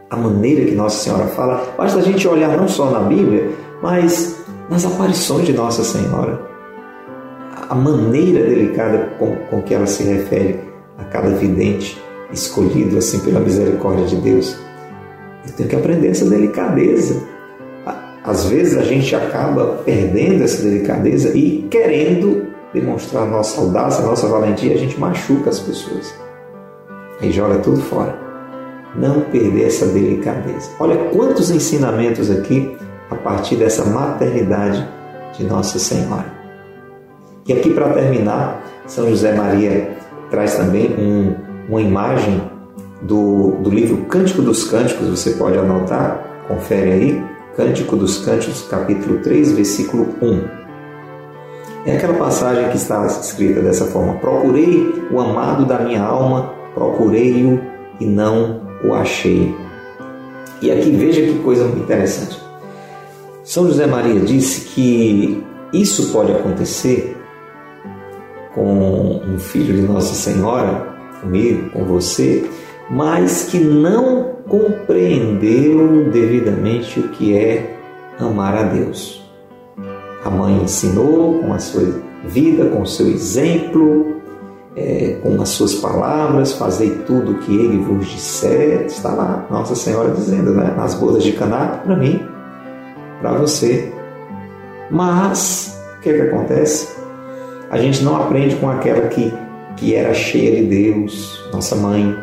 A 0.10 0.16
maneira 0.16 0.66
que 0.66 0.76
Nossa 0.76 1.04
Senhora 1.04 1.28
fala, 1.28 1.74
basta 1.78 2.00
a 2.00 2.02
gente 2.02 2.28
olhar 2.28 2.56
não 2.58 2.68
só 2.68 2.90
na 2.90 3.00
Bíblia, 3.00 3.52
mas 3.82 4.38
nas 4.70 4.86
aparições 4.86 5.46
de 5.46 5.54
Nossa 5.54 5.84
Senhora, 5.84 6.40
a 7.70 7.76
maneira 7.76 8.48
delicada 8.48 9.10
com, 9.20 9.36
com 9.50 9.62
que 9.62 9.74
ela 9.74 9.86
se 9.86 10.04
refere 10.04 10.60
a 10.98 11.04
cada 11.06 11.30
vidente 11.30 12.02
escolhido 12.32 12.98
assim 12.98 13.20
pela 13.20 13.40
misericórdia 13.40 14.06
de 14.06 14.16
Deus. 14.18 14.58
Eu 15.46 15.54
tenho 15.54 15.70
que 15.70 15.76
aprender 15.76 16.10
essa 16.10 16.26
delicadeza. 16.30 17.22
Às 18.24 18.46
vezes 18.46 18.78
a 18.78 18.84
gente 18.84 19.16
acaba 19.16 19.82
perdendo 19.86 20.44
essa 20.44 20.62
delicadeza 20.62 21.38
e 21.38 21.66
querendo 21.70 22.48
demonstrar 22.74 23.26
nossa 23.26 23.62
audácia, 23.62 24.06
nossa 24.06 24.28
valentia, 24.28 24.74
a 24.74 24.78
gente 24.78 25.00
machuca 25.00 25.50
as 25.50 25.60
pessoas. 25.60 26.14
Aí 27.22 27.32
joga 27.32 27.60
tudo 27.60 27.82
fora. 27.82 28.18
Não 28.96 29.22
perder 29.22 29.68
essa 29.68 29.86
delicadeza. 29.88 30.70
Olha 30.80 30.96
quantos 31.10 31.50
ensinamentos 31.50 32.32
aqui 32.32 32.78
a 33.10 33.16
partir 33.16 33.56
dessa 33.56 33.86
maternidade 33.86 34.88
de 35.38 35.44
Nossa 35.46 35.80
Senhora. 35.80 36.26
E 37.48 37.54
aqui, 37.54 37.74
para 37.74 37.90
terminar, 37.94 38.62
São 38.86 39.10
José 39.10 39.34
Maria 39.34 39.96
traz 40.30 40.56
também 40.56 40.94
um, 40.98 41.36
uma 41.70 41.82
imagem 41.82 42.42
do, 43.02 43.52
do 43.62 43.70
livro 43.70 44.06
Cântico 44.06 44.42
dos 44.42 44.66
Cânticos, 44.66 45.08
você 45.08 45.32
pode 45.32 45.58
anotar, 45.58 46.44
confere 46.48 46.92
aí, 46.92 47.24
Cântico 47.56 47.96
dos 47.96 48.24
Cânticos, 48.24 48.64
capítulo 48.70 49.20
3, 49.20 49.54
versículo 49.54 50.10
1. 50.22 50.58
É 51.86 51.96
aquela 51.96 52.16
passagem 52.16 52.70
que 52.70 52.78
está 52.78 53.06
escrita 53.06 53.62
dessa 53.62 53.86
forma: 53.86 54.16
Procurei 54.16 55.08
o 55.10 55.20
amado 55.20 55.66
da 55.66 55.80
minha 55.80 56.04
alma, 56.04 56.54
procurei-o 56.78 57.60
e 58.00 58.06
não 58.06 58.62
o 58.84 58.94
achei. 58.94 59.54
E 60.62 60.72
aqui 60.72 60.92
veja 60.92 61.22
que 61.22 61.40
coisa 61.40 61.66
interessante. 61.66 62.40
São 63.44 63.68
José 63.68 63.88
Maria 63.88 64.20
disse 64.20 64.70
que 64.70 65.44
isso 65.74 66.12
pode 66.12 66.32
acontecer 66.32 67.18
com 68.54 69.22
um 69.26 69.40
filho 69.40 69.74
de 69.76 69.82
Nossa 69.82 70.14
Senhora, 70.14 70.96
comigo, 71.22 71.70
com 71.72 71.86
você, 71.86 72.48
mas 72.90 73.48
que 73.50 73.60
não 73.60 74.38
compreendeu 74.48 76.10
devidamente 76.12 77.00
o 77.00 77.10
que 77.10 77.36
é 77.36 77.78
amar 78.20 78.56
a 78.56 78.64
Deus. 78.64 79.24
A 80.24 80.30
mãe 80.30 80.62
ensinou 80.64 81.40
com 81.40 81.54
a 81.54 81.60
sua 81.60 82.02
vida, 82.26 82.66
com 82.66 82.82
o 82.82 82.88
seu 82.88 83.08
exemplo, 83.08 84.17
é, 84.78 85.18
com 85.24 85.42
as 85.42 85.50
suas 85.50 85.74
palavras, 85.76 86.54
fazei 86.54 86.92
tudo 87.08 87.32
o 87.32 87.38
que 87.40 87.52
ele 87.52 87.80
vos 87.80 88.06
disser. 88.06 88.86
Está 88.86 89.10
lá 89.10 89.48
Nossa 89.50 89.76
Senhora 89.76 90.12
dizendo, 90.12 90.54
né? 90.54 90.72
Nas 90.78 90.94
bodas 90.94 91.24
de 91.24 91.32
Caná, 91.32 91.82
para 91.84 91.96
mim, 91.96 92.24
para 93.20 93.34
você. 93.34 93.92
Mas, 94.92 95.82
o 95.98 96.02
que, 96.02 96.14
que 96.14 96.22
acontece? 96.22 96.96
A 97.72 97.78
gente 97.80 98.04
não 98.04 98.16
aprende 98.16 98.56
com 98.58 98.70
aquela 98.70 99.08
que, 99.08 99.34
que 99.76 99.96
era 99.96 100.14
cheia 100.14 100.62
de 100.62 100.68
Deus, 100.68 101.50
nossa 101.52 101.76
mãe, 101.76 102.16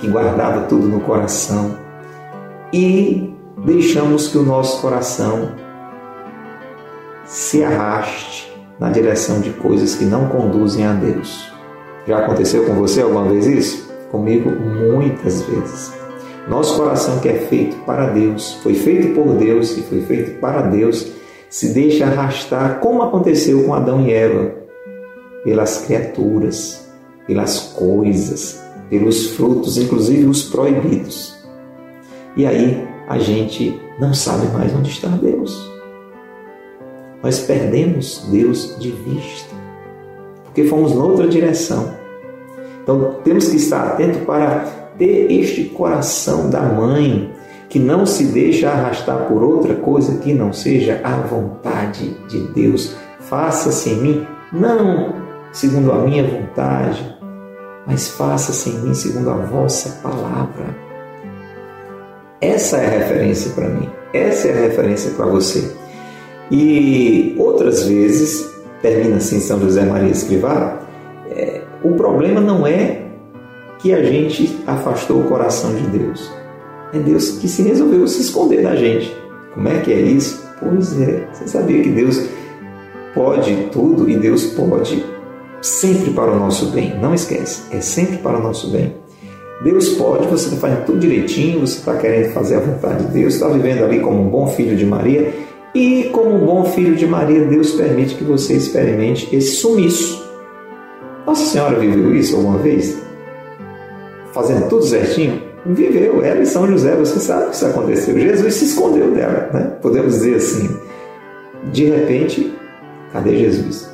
que 0.00 0.08
guardava 0.08 0.62
tudo 0.62 0.88
no 0.88 1.00
coração, 1.00 1.76
e 2.72 3.32
deixamos 3.64 4.28
que 4.28 4.36
o 4.36 4.42
nosso 4.42 4.82
coração 4.82 5.52
se 7.24 7.62
arraste 7.62 8.52
na 8.78 8.90
direção 8.90 9.40
de 9.40 9.50
coisas 9.50 9.94
que 9.94 10.04
não 10.04 10.28
conduzem 10.28 10.84
a 10.84 10.92
Deus. 10.92 11.49
Já 12.06 12.18
aconteceu 12.18 12.64
com 12.64 12.74
você 12.74 13.02
alguma 13.02 13.24
vez 13.24 13.46
isso? 13.46 13.90
Comigo, 14.10 14.50
muitas 14.50 15.42
vezes. 15.42 15.92
Nosso 16.48 16.76
coração 16.76 17.20
que 17.20 17.28
é 17.28 17.34
feito 17.34 17.76
para 17.84 18.08
Deus, 18.08 18.54
foi 18.62 18.74
feito 18.74 19.14
por 19.14 19.34
Deus 19.34 19.76
e 19.76 19.82
foi 19.82 20.00
feito 20.00 20.40
para 20.40 20.62
Deus, 20.62 21.12
se 21.48 21.72
deixa 21.72 22.06
arrastar, 22.06 22.80
como 22.80 23.02
aconteceu 23.02 23.62
com 23.64 23.74
Adão 23.74 24.06
e 24.06 24.12
Eva, 24.12 24.54
pelas 25.44 25.84
criaturas, 25.84 26.88
pelas 27.26 27.58
coisas, 27.74 28.62
pelos 28.88 29.30
frutos, 29.30 29.78
inclusive 29.78 30.26
os 30.26 30.44
proibidos. 30.44 31.36
E 32.36 32.46
aí 32.46 32.86
a 33.08 33.18
gente 33.18 33.80
não 33.98 34.14
sabe 34.14 34.46
mais 34.48 34.74
onde 34.74 34.90
está 34.90 35.08
Deus. 35.08 35.70
Nós 37.22 37.40
perdemos 37.40 38.26
Deus 38.30 38.76
de 38.78 38.90
vista, 38.90 39.49
porque 40.50 40.64
fomos 40.64 40.92
noutra 40.94 41.28
direção. 41.28 41.94
Então 42.82 43.16
temos 43.24 43.48
que 43.48 43.56
estar 43.56 43.88
atento 43.88 44.20
para 44.26 44.64
ter 44.98 45.30
este 45.30 45.64
coração 45.64 46.50
da 46.50 46.60
mãe 46.60 47.30
que 47.68 47.78
não 47.78 48.04
se 48.04 48.24
deixa 48.24 48.68
arrastar 48.68 49.28
por 49.28 49.42
outra 49.42 49.76
coisa 49.76 50.18
que 50.18 50.34
não 50.34 50.52
seja 50.52 51.00
a 51.04 51.16
vontade 51.18 52.16
de 52.28 52.40
Deus. 52.48 52.96
Faça-se 53.20 53.90
em 53.90 53.96
mim, 53.96 54.26
não 54.52 55.14
segundo 55.52 55.92
a 55.92 55.98
minha 55.98 56.24
vontade, 56.24 57.16
mas 57.86 58.08
faça-se 58.08 58.70
em 58.70 58.80
mim 58.80 58.94
segundo 58.94 59.30
a 59.30 59.36
vossa 59.36 60.00
palavra. 60.02 60.76
Essa 62.40 62.78
é 62.78 62.86
a 62.86 62.98
referência 62.98 63.52
para 63.52 63.68
mim, 63.68 63.88
essa 64.12 64.48
é 64.48 64.52
a 64.52 64.60
referência 64.62 65.12
para 65.12 65.26
você. 65.26 65.70
E 66.50 67.36
outras 67.38 67.84
vezes, 67.84 68.50
termina 68.82 69.16
assim 69.16 69.40
São 69.40 69.60
José 69.60 69.84
Maria 69.84 70.10
Escrivá, 70.10 70.78
é, 71.30 71.62
o 71.82 71.94
problema 71.94 72.40
não 72.40 72.66
é 72.66 73.02
que 73.78 73.94
a 73.94 74.02
gente 74.02 74.58
afastou 74.66 75.20
o 75.20 75.24
coração 75.24 75.74
de 75.74 75.98
Deus. 75.98 76.30
É 76.92 76.98
Deus 76.98 77.30
que 77.38 77.48
se 77.48 77.62
resolveu 77.62 78.06
se 78.06 78.20
esconder 78.20 78.62
da 78.62 78.76
gente. 78.76 79.14
Como 79.54 79.68
é 79.68 79.80
que 79.80 79.92
é 79.92 80.00
isso? 80.00 80.44
Pois 80.58 81.00
é, 81.00 81.26
você 81.32 81.48
sabia 81.48 81.82
que 81.82 81.88
Deus 81.88 82.22
pode 83.14 83.68
tudo 83.72 84.08
e 84.08 84.16
Deus 84.16 84.44
pode 84.46 85.04
sempre 85.62 86.10
para 86.10 86.30
o 86.30 86.38
nosso 86.38 86.66
bem. 86.66 86.98
Não 87.00 87.14
esquece, 87.14 87.62
é 87.70 87.80
sempre 87.80 88.18
para 88.18 88.38
o 88.38 88.42
nosso 88.42 88.70
bem. 88.70 88.94
Deus 89.62 89.90
pode, 89.90 90.26
você 90.26 90.46
está 90.46 90.56
fazendo 90.56 90.86
tudo 90.86 91.00
direitinho, 91.00 91.60
você 91.60 91.78
está 91.78 91.94
querendo 91.96 92.32
fazer 92.32 92.56
a 92.56 92.60
vontade 92.60 93.04
de 93.04 93.12
Deus, 93.12 93.34
está 93.34 93.48
vivendo 93.48 93.84
ali 93.84 94.00
como 94.00 94.22
um 94.22 94.28
bom 94.28 94.46
filho 94.46 94.74
de 94.74 94.86
Maria, 94.86 95.32
e 95.74 96.10
como 96.12 96.34
um 96.34 96.44
bom 96.44 96.64
filho 96.64 96.96
de 96.96 97.06
Maria, 97.06 97.44
Deus 97.44 97.72
permite 97.72 98.16
que 98.16 98.24
você 98.24 98.54
experimente 98.54 99.34
esse 99.34 99.56
sumiço. 99.56 100.28
Nossa 101.26 101.44
Senhora 101.46 101.78
viveu 101.78 102.14
isso 102.14 102.36
alguma 102.36 102.58
vez? 102.58 103.00
Fazendo 104.32 104.68
tudo 104.68 104.84
certinho? 104.84 105.40
Viveu, 105.64 106.24
ela 106.24 106.40
e 106.40 106.46
São 106.46 106.66
José, 106.66 106.96
você 106.96 107.20
sabe 107.20 107.50
que 107.50 107.56
isso 107.56 107.66
aconteceu. 107.66 108.18
Jesus 108.18 108.54
se 108.54 108.64
escondeu 108.64 109.12
dela, 109.12 109.50
né? 109.52 109.76
podemos 109.80 110.14
dizer 110.14 110.36
assim. 110.36 110.76
De 111.72 111.84
repente, 111.84 112.52
cadê 113.12 113.36
Jesus? 113.36 113.88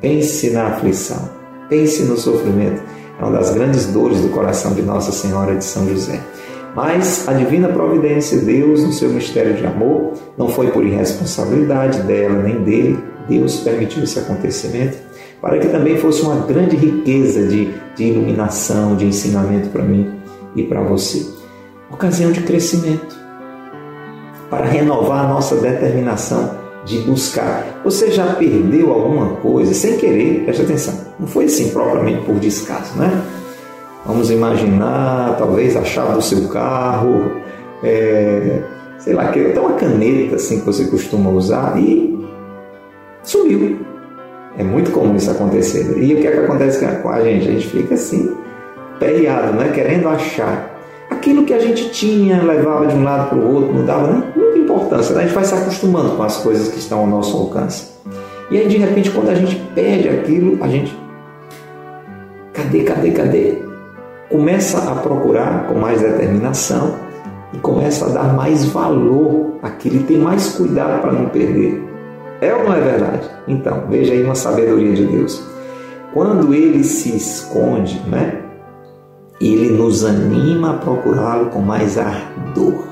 Pense 0.00 0.50
na 0.50 0.66
aflição, 0.66 1.30
pense 1.70 2.02
no 2.02 2.16
sofrimento. 2.16 2.82
É 3.18 3.24
uma 3.24 3.38
das 3.38 3.54
grandes 3.54 3.86
dores 3.86 4.20
do 4.20 4.28
coração 4.28 4.74
de 4.74 4.82
Nossa 4.82 5.12
Senhora 5.12 5.54
de 5.54 5.64
São 5.64 5.88
José. 5.88 6.20
Mas 6.74 7.28
a 7.28 7.32
divina 7.32 7.68
providência, 7.68 8.38
Deus, 8.38 8.82
no 8.82 8.92
seu 8.92 9.10
mistério 9.10 9.54
de 9.54 9.64
amor, 9.64 10.14
não 10.36 10.48
foi 10.48 10.68
por 10.68 10.84
irresponsabilidade 10.84 12.02
dela 12.02 12.42
nem 12.42 12.62
dele, 12.62 12.98
Deus 13.28 13.60
permitiu 13.60 14.02
esse 14.02 14.18
acontecimento 14.18 14.98
para 15.40 15.58
que 15.58 15.68
também 15.68 15.98
fosse 15.98 16.22
uma 16.22 16.46
grande 16.46 16.74
riqueza 16.74 17.46
de, 17.46 17.74
de 17.94 18.04
iluminação, 18.04 18.96
de 18.96 19.04
ensinamento 19.04 19.68
para 19.68 19.82
mim 19.82 20.10
e 20.56 20.62
para 20.62 20.80
você. 20.82 21.26
Ocasião 21.90 22.32
de 22.32 22.40
crescimento, 22.40 23.14
para 24.48 24.64
renovar 24.64 25.26
a 25.26 25.28
nossa 25.28 25.56
determinação 25.56 26.58
de 26.84 26.98
buscar. 27.00 27.82
Você 27.84 28.10
já 28.10 28.34
perdeu 28.34 28.92
alguma 28.92 29.36
coisa 29.36 29.74
sem 29.74 29.96
querer? 29.96 30.44
Preste 30.44 30.62
atenção. 30.62 30.94
Não 31.20 31.26
foi 31.26 31.44
assim 31.44 31.70
propriamente 31.70 32.24
por 32.24 32.36
descaso, 32.36 32.96
né? 32.96 33.22
Vamos 34.06 34.30
imaginar, 34.30 35.36
talvez, 35.38 35.76
a 35.76 35.84
chave 35.84 36.14
do 36.14 36.22
seu 36.22 36.46
carro, 36.48 37.32
é, 37.82 38.60
sei 38.98 39.14
lá, 39.14 39.24
até 39.24 39.58
uma 39.58 39.72
caneta 39.72 40.36
assim 40.36 40.60
que 40.60 40.66
você 40.66 40.84
costuma 40.84 41.30
usar 41.30 41.78
e 41.78 42.18
sumiu. 43.22 43.78
É 44.58 44.62
muito 44.62 44.90
comum 44.90 45.16
isso 45.16 45.30
acontecer. 45.30 45.98
E 45.98 46.14
o 46.14 46.20
que 46.20 46.26
é 46.26 46.30
que 46.30 46.38
acontece 46.38 46.84
com 47.02 47.08
a 47.08 47.22
gente? 47.22 47.48
A 47.48 47.52
gente 47.52 47.66
fica 47.66 47.94
assim, 47.94 48.36
perreado, 49.00 49.54
né? 49.54 49.70
querendo 49.74 50.08
achar. 50.08 50.70
Aquilo 51.10 51.44
que 51.44 51.52
a 51.52 51.58
gente 51.58 51.90
tinha, 51.90 52.42
levava 52.42 52.86
de 52.86 52.94
um 52.94 53.02
lado 53.02 53.30
para 53.30 53.38
o 53.38 53.54
outro, 53.54 53.72
não 53.72 53.84
dava 53.84 54.12
nem 54.12 54.22
muita 54.36 54.58
importância. 54.58 55.14
Né? 55.14 55.22
A 55.22 55.24
gente 55.24 55.34
vai 55.34 55.44
se 55.44 55.54
acostumando 55.54 56.16
com 56.16 56.22
as 56.22 56.36
coisas 56.38 56.68
que 56.68 56.78
estão 56.78 57.00
ao 57.00 57.06
nosso 57.06 57.36
alcance. 57.36 57.88
E 58.50 58.58
aí, 58.58 58.68
de 58.68 58.76
repente, 58.76 59.10
quando 59.10 59.30
a 59.30 59.34
gente 59.34 59.56
perde 59.74 60.08
aquilo, 60.08 60.62
a 60.62 60.68
gente. 60.68 60.96
Cadê, 62.52 62.84
cadê, 62.84 63.10
cadê? 63.10 63.73
Começa 64.30 64.90
a 64.90 64.94
procurar 64.96 65.66
com 65.66 65.74
mais 65.74 66.00
determinação 66.00 66.96
e 67.52 67.58
começa 67.58 68.06
a 68.06 68.08
dar 68.08 68.34
mais 68.34 68.64
valor 68.64 69.58
àquilo 69.62 70.04
e 70.08 70.16
mais 70.16 70.54
cuidado 70.56 71.00
para 71.00 71.12
não 71.12 71.28
perder. 71.28 71.82
É 72.40 72.54
ou 72.54 72.64
não 72.64 72.74
é 72.74 72.80
verdade? 72.80 73.30
Então, 73.46 73.84
veja 73.88 74.12
aí 74.12 74.24
uma 74.24 74.34
sabedoria 74.34 74.92
de 74.92 75.04
Deus. 75.04 75.42
Quando 76.12 76.54
ele 76.54 76.82
se 76.84 77.16
esconde, 77.16 78.00
né? 78.08 78.44
ele 79.40 79.70
nos 79.70 80.04
anima 80.04 80.70
a 80.70 80.74
procurá-lo 80.74 81.46
com 81.46 81.60
mais 81.60 81.98
ardor. 81.98 82.84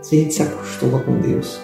Se 0.00 0.16
a 0.16 0.18
gente 0.20 0.34
se 0.34 0.42
acostuma 0.42 1.00
com 1.00 1.18
Deus. 1.18 1.60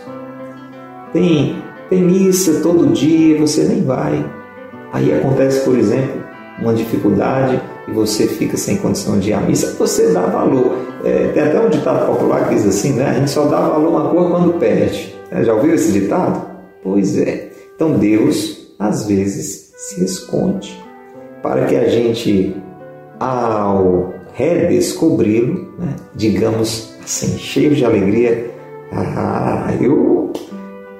Tem, 1.12 1.62
tem 1.88 2.02
missa 2.02 2.60
todo 2.60 2.92
dia, 2.92 3.38
você 3.38 3.64
nem 3.64 3.84
vai. 3.84 4.24
Aí 4.92 5.12
acontece, 5.12 5.64
por 5.64 5.78
exemplo, 5.78 6.22
uma 6.60 6.74
dificuldade 6.74 7.60
e 7.86 7.92
você 7.92 8.26
fica 8.26 8.56
sem 8.56 8.76
condição 8.76 9.18
de 9.18 9.30
ir 9.30 9.34
à 9.34 9.40
missa, 9.40 9.74
você 9.78 10.12
dá 10.12 10.22
valor. 10.22 10.76
É, 11.04 11.28
tem 11.28 11.42
até 11.42 11.60
um 11.60 11.68
ditado 11.68 12.06
popular 12.06 12.48
que 12.48 12.54
diz 12.54 12.66
assim, 12.66 12.94
né? 12.94 13.10
A 13.10 13.14
gente 13.14 13.30
só 13.30 13.44
dá 13.44 13.60
valor 13.60 13.86
a 13.86 13.90
uma 13.90 14.08
coisa 14.10 14.30
quando 14.30 14.58
perde. 14.58 15.14
É, 15.30 15.44
já 15.44 15.54
ouviu 15.54 15.74
esse 15.74 15.92
ditado? 15.92 16.46
Pois 16.82 17.18
é. 17.18 17.50
Então 17.74 17.98
Deus, 17.98 18.74
às 18.78 19.06
vezes, 19.06 19.72
se 19.76 20.04
esconde 20.04 20.82
para 21.42 21.66
que 21.66 21.76
a 21.76 21.88
gente 21.88 22.56
ao 23.20 24.14
redescobri-lo, 24.32 25.68
né, 25.78 25.94
digamos 26.14 26.94
assim, 27.02 27.38
cheio 27.38 27.74
de 27.74 27.84
alegria, 27.84 28.50
ah, 28.92 29.72
eu, 29.80 30.32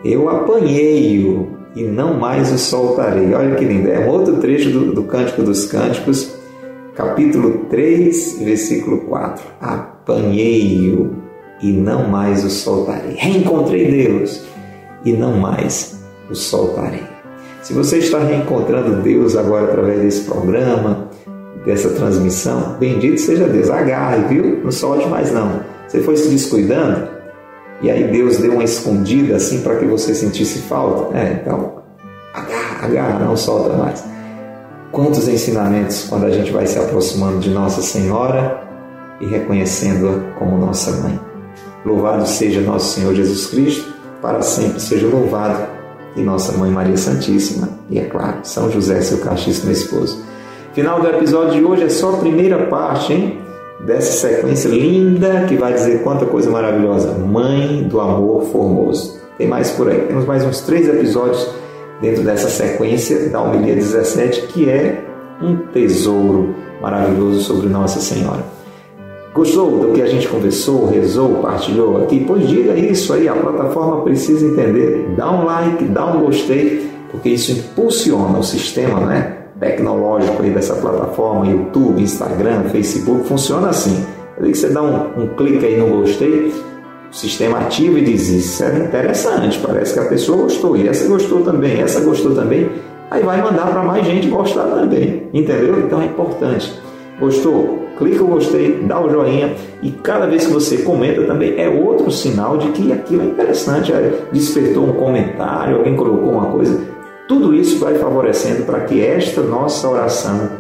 eu 0.05 0.29
apanhei-o 0.29 1.49
e 1.75 1.83
não 1.83 2.15
mais 2.19 2.53
o 2.53 2.59
soltarei. 2.59 3.33
Olha 3.35 3.55
que 3.57 3.65
lindo, 3.65 3.91
é 3.91 4.01
um 4.01 4.09
outro 4.09 4.37
trecho 4.37 4.71
do, 4.71 4.93
do 4.93 5.05
Cântico 5.05 5.43
dos 5.43 5.67
Cânticos, 5.67 6.34
capítulo 6.95 7.67
3, 7.71 8.39
versículo 8.41 8.99
4. 8.99 9.45
Apanhei-o 9.61 11.17
e 11.61 11.73
não 11.73 12.09
mais 12.09 12.45
o 12.45 12.51
soltarei. 12.51 13.15
Reencontrei 13.15 13.91
Deus 13.91 14.45
e 15.05 15.13
não 15.13 15.37
mais 15.39 15.99
o 16.31 16.35
soltarei. 16.35 17.03
Se 17.63 17.73
você 17.73 17.99
está 17.99 18.19
reencontrando 18.19 19.03
Deus 19.03 19.37
agora 19.37 19.65
através 19.65 20.01
desse 20.01 20.21
programa, 20.23 21.09
dessa 21.65 21.89
transmissão, 21.91 22.77
bendito 22.79 23.21
seja 23.21 23.47
Deus. 23.49 23.71
Agarre, 23.71 24.25
viu? 24.29 24.61
Não 24.63 24.71
solte 24.71 25.09
mais 25.09 25.33
não. 25.33 25.61
Você 25.89 26.01
foi 26.01 26.17
se 26.17 26.29
descuidando 26.29 27.09
e 27.83 27.91
aí 27.91 28.05
Deus 28.05 28.39
deu 28.39 28.53
uma 28.53 28.65
escondida 28.65 29.37
assim 29.37 29.63
para 29.63 29.77
que 29.77 29.85
você 29.85 30.15
sentisse 30.15 30.61
falta. 30.61 31.17
É, 31.17 31.41
então 31.41 31.83
agarra, 32.35 32.87
agarra, 32.87 33.19
não 33.21 33.37
solta 33.37 33.77
mais. 33.77 34.05
Quantos 34.95 35.27
ensinamentos 35.27 36.07
quando 36.09 36.25
a 36.25 36.31
gente 36.31 36.53
vai 36.53 36.69
se 36.69 36.79
aproximando 36.79 37.41
de 37.41 37.51
Nossa 37.51 37.83
Senhora 37.83 38.63
e 39.21 39.27
reconhecendo-a 39.27 40.39
como 40.39 40.57
nossa 40.57 40.93
mãe. 41.03 41.19
Louvado 41.85 42.25
seja 42.29 42.61
nosso 42.61 42.95
Senhor 42.95 43.13
Jesus 43.13 43.47
Cristo, 43.47 43.93
para 44.23 44.41
sempre 44.41 44.81
seja 44.81 45.09
louvado, 45.09 45.67
e 46.15 46.23
nossa 46.23 46.57
mãe 46.57 46.71
Maria 46.71 46.97
Santíssima, 46.97 47.71
e 47.91 47.99
é 47.99 48.05
claro, 48.05 48.39
São 48.45 48.71
José, 48.71 49.01
seu 49.01 49.19
castíssimo 49.19 49.73
esposo. 49.73 50.23
Final 50.75 51.01
do 51.01 51.09
episódio 51.09 51.55
de 51.55 51.65
hoje 51.65 51.83
é 51.83 51.89
só 51.89 52.11
a 52.11 52.19
primeira 52.19 52.67
parte, 52.67 53.13
hein? 53.13 53.41
Dessa 53.85 54.29
sequência 54.29 54.69
linda 54.69 55.45
que 55.49 55.57
vai 55.57 55.73
dizer 55.73 56.05
quanta 56.05 56.25
coisa 56.25 56.49
maravilhosa. 56.49 57.15
Mãe 57.15 57.83
do 57.83 58.01
amor 58.01 58.45
formoso. 58.45 59.21
Tem 59.37 59.49
mais 59.49 59.73
por 59.73 59.91
aí. 59.91 60.03
Temos 60.03 60.25
mais 60.25 60.45
uns 60.45 60.61
três 60.61 60.89
episódios 60.89 61.64
dentro 62.05 62.23
dessa 62.23 62.51
sequência 62.51 63.31
da 63.31 63.41
homilia 63.41 63.75
17, 63.75 64.49
que 64.49 64.69
é 64.69 65.03
um 65.41 65.57
tesouro 65.73 66.55
maravilhoso 66.81 67.41
sobre 67.41 67.69
Nossa 67.69 67.99
Senhora. 67.99 68.45
Gostou 69.33 69.79
do 69.79 69.93
que 69.95 70.03
a 70.03 70.07
gente 70.07 70.29
conversou, 70.29 70.87
rezou, 70.87 71.37
partilhou 71.37 72.05
aqui? 72.05 72.23
Pois 72.25 72.47
diga 72.47 72.75
isso 72.75 73.13
aí, 73.15 73.27
a 73.27 73.35
plataforma 73.35 74.03
precisa 74.03 74.47
entender. 74.47 75.15
Dá 75.17 75.31
um 75.33 75.45
like, 75.45 75.85
dá 75.87 76.07
um 76.07 76.21
gostei, 76.21 76.89
porque 77.11 77.31
isso 77.31 77.53
impulsiona 77.53 78.39
o 78.39 78.45
sistema 78.45 79.01
né, 79.01 79.39
tecnológico 79.59 80.43
aí 80.43 80.51
dessa 80.51 80.75
plataforma, 80.75 81.47
YouTube, 81.47 82.03
Instagram, 82.03 82.65
Facebook, 82.65 83.27
funciona 83.27 83.71
assim. 83.71 84.05
que 84.37 84.55
você 84.55 84.69
dá 84.69 84.83
um, 84.83 85.23
um 85.23 85.29
clique 85.29 85.65
aí 85.65 85.79
no 85.79 85.89
gostei, 86.01 86.53
sistema 87.15 87.59
ativa 87.59 87.99
e 87.99 88.05
diz: 88.05 88.29
Isso 88.29 88.65
é 88.65 88.79
interessante, 88.79 89.59
parece 89.65 89.95
que 89.95 90.01
a 90.01 90.05
pessoa 90.07 90.43
gostou, 90.43 90.77
e 90.77 90.89
essa 90.89 91.09
gostou 91.09 91.43
também, 91.43 91.81
essa 91.81 92.01
gostou 92.01 92.35
também. 92.35 92.69
Aí 93.11 93.23
vai 93.23 93.41
mandar 93.41 93.67
para 93.71 93.83
mais 93.83 94.05
gente 94.05 94.29
gostar 94.29 94.65
também, 94.65 95.29
entendeu? 95.33 95.79
Então 95.81 96.03
é 96.03 96.07
importante. 96.07 96.73
Gostou? 97.21 97.85
Clica 97.97 98.25
o 98.25 98.27
gostei, 98.27 98.81
dá 98.83 99.01
o 99.01 99.09
joinha 99.09 99.55
e 99.81 99.93
cada 99.93 100.27
vez 100.27 100.47
que 100.47 100.53
você 100.53 100.79
comenta 100.79 101.23
também 101.23 101.55
é 101.61 101.69
outro 101.69 102.11
sinal 102.11 102.59
de 102.59 102.69
que 102.73 102.93
aquilo 102.93 103.23
é 103.23 103.27
interessante. 103.27 103.93
Despertou 104.33 104.85
um 104.85 104.95
comentário, 104.95 105.77
alguém 105.77 105.95
colocou 105.95 106.33
uma 106.33 106.47
coisa. 106.47 106.81
Tudo 107.29 107.55
isso 107.55 107.79
vai 107.79 107.95
favorecendo 107.95 108.65
para 108.65 108.81
que 108.81 109.01
esta 109.01 109.43
nossa 109.43 109.89
oração, 109.89 110.51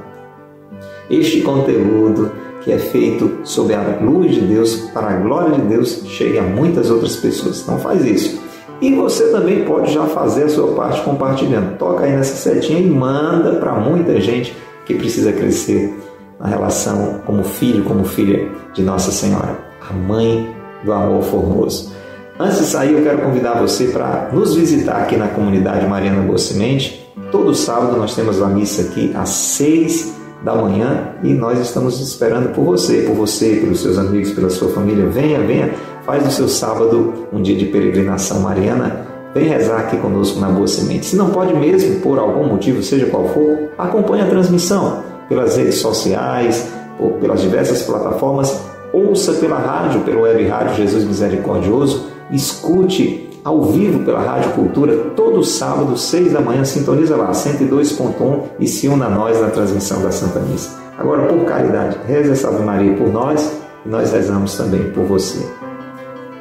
este 1.10 1.40
conteúdo, 1.40 2.30
que 2.64 2.72
é 2.72 2.79
feito 2.79 3.40
sob 3.44 3.74
a 3.74 3.98
luz 4.00 4.35
de 4.35 4.40
Deus, 4.40 4.77
para 4.92 5.09
a 5.09 5.16
glória 5.16 5.55
de 5.55 5.62
Deus, 5.62 6.03
chegue 6.07 6.38
a 6.38 6.42
muitas 6.42 6.90
outras 6.90 7.14
pessoas. 7.16 7.61
Então 7.61 7.79
faz 7.79 8.05
isso. 8.05 8.42
E 8.81 8.92
você 8.94 9.31
também 9.31 9.64
pode 9.64 9.92
já 9.92 10.07
fazer 10.07 10.44
a 10.44 10.48
sua 10.48 10.74
parte 10.74 11.03
compartilhando. 11.03 11.77
Toca 11.77 12.05
aí 12.05 12.12
nessa 12.12 12.37
setinha 12.37 12.81
e 12.81 12.87
manda 12.87 13.57
para 13.57 13.74
muita 13.74 14.18
gente 14.20 14.57
que 14.87 14.94
precisa 14.94 15.33
crescer 15.33 15.94
na 16.40 16.48
relação 16.48 17.20
como 17.27 17.44
filho, 17.44 17.85
como 17.85 18.05
filha 18.05 18.50
de 18.72 18.83
Nossa 18.83 19.12
Senhora, 19.12 19.59
a 19.88 19.92
mãe 19.92 20.55
do 20.83 20.92
amor 20.92 21.22
formoso. 21.22 21.92
Antes 22.38 22.59
de 22.59 22.64
sair, 22.64 22.94
eu 22.94 23.03
quero 23.03 23.18
convidar 23.18 23.61
você 23.61 23.88
para 23.88 24.31
nos 24.33 24.57
visitar 24.57 24.96
aqui 24.96 25.16
na 25.16 25.29
comunidade 25.29 25.87
Mariana 25.87 26.22
Boa 26.22 26.38
Semente. 26.38 27.07
Todo 27.31 27.55
sábado 27.55 27.96
nós 27.96 28.14
temos 28.14 28.42
a 28.42 28.46
missa 28.46 28.83
aqui 28.83 29.12
às 29.14 29.29
seis 29.29 30.13
da 30.44 30.54
manhã 30.54 31.14
e 31.22 31.33
nós 31.33 31.59
estamos 31.59 31.98
esperando 32.00 32.54
por 32.54 32.64
você, 32.64 33.02
por 33.02 33.14
você, 33.14 33.57
pelos 33.57 33.80
seus 33.80 33.98
amigos, 33.98 34.30
pela 34.33 34.50
sua 34.50 34.68
família. 34.68 35.07
Venha, 35.07 35.40
venha, 35.40 35.72
faz 36.04 36.22
do 36.22 36.30
seu 36.30 36.48
sábado 36.48 37.26
um 37.33 37.40
dia 37.40 37.57
de 37.57 37.64
peregrinação 37.66 38.40
mariana. 38.40 39.07
Vem 39.35 39.48
rezar 39.48 39.78
aqui 39.78 39.96
conosco 39.96 40.38
na 40.38 40.48
Boa 40.48 40.68
Semente. 40.68 41.07
Se 41.07 41.16
não 41.16 41.30
pode 41.30 41.52
mesmo, 41.54 42.00
por 42.00 42.18
algum 42.18 42.46
motivo, 42.46 42.83
seja 42.83 43.07
qual 43.07 43.26
for, 43.30 43.70
acompanhe 43.76 44.22
a 44.22 44.26
transmissão 44.26 45.02
pelas 45.28 45.57
redes 45.57 45.76
sociais, 45.76 46.68
ou 46.98 47.12
pelas 47.12 47.40
diversas 47.40 47.83
plataformas. 47.83 48.61
Ouça 48.92 49.33
pela 49.35 49.59
rádio, 49.59 50.02
pelo 50.02 50.22
web 50.22 50.46
rádio 50.46 50.76
Jesus 50.76 51.04
Misericordioso. 51.04 52.07
Escute 52.30 53.23
ao 53.44 53.62
vivo 53.62 54.02
pela 54.02 54.20
Rádio 54.20 54.52
Cultura, 54.52 54.96
todo 55.14 55.44
sábado, 55.44 55.96
seis 55.98 56.33
da 56.33 56.40
manhã, 56.40 56.64
sintoniza 56.64 57.14
lá, 57.14 57.30
102.1 57.30 58.44
e 58.59 58.66
se 58.66 58.88
una 58.88 59.04
a 59.04 59.11
nós 59.11 59.38
na 59.38 59.50
transmissão 59.50 60.02
da 60.02 60.11
Santa 60.11 60.40
Missa. 60.40 60.83
Agora, 60.96 61.26
por 61.26 61.44
caridade, 61.44 61.98
reze 62.07 62.30
essa 62.30 62.48
Ave 62.48 62.64
Maria 62.64 62.96
por 62.96 63.12
nós 63.12 63.52
e 63.85 63.88
nós 63.88 64.12
rezamos 64.12 64.57
também 64.57 64.90
por 64.92 65.04
você. 65.04 65.46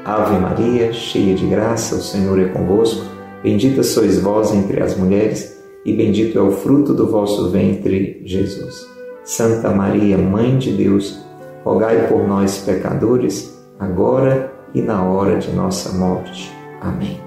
Ave 0.05 0.37
Maria, 0.37 0.93
cheia 0.93 1.35
de 1.35 1.45
graça, 1.45 1.95
o 1.95 2.01
Senhor 2.01 2.39
é 2.39 2.45
convosco. 2.45 3.03
Bendita 3.43 3.83
sois 3.83 4.19
vós 4.19 4.53
entre 4.53 4.81
as 4.81 4.95
mulheres, 4.95 5.61
e 5.83 5.93
bendito 5.93 6.39
é 6.39 6.41
o 6.41 6.51
fruto 6.51 6.93
do 6.93 7.07
vosso 7.07 7.49
ventre, 7.49 8.21
Jesus. 8.23 8.87
Santa 9.25 9.69
Maria, 9.69 10.17
Mãe 10.17 10.57
de 10.57 10.71
Deus, 10.71 11.19
rogai 11.65 12.07
por 12.07 12.25
nós, 12.25 12.59
pecadores, 12.59 13.61
agora 13.77 14.53
e 14.73 14.81
na 14.81 15.03
hora 15.03 15.37
de 15.37 15.51
nossa 15.51 15.97
morte. 15.97 16.62
Amém. 16.83 17.19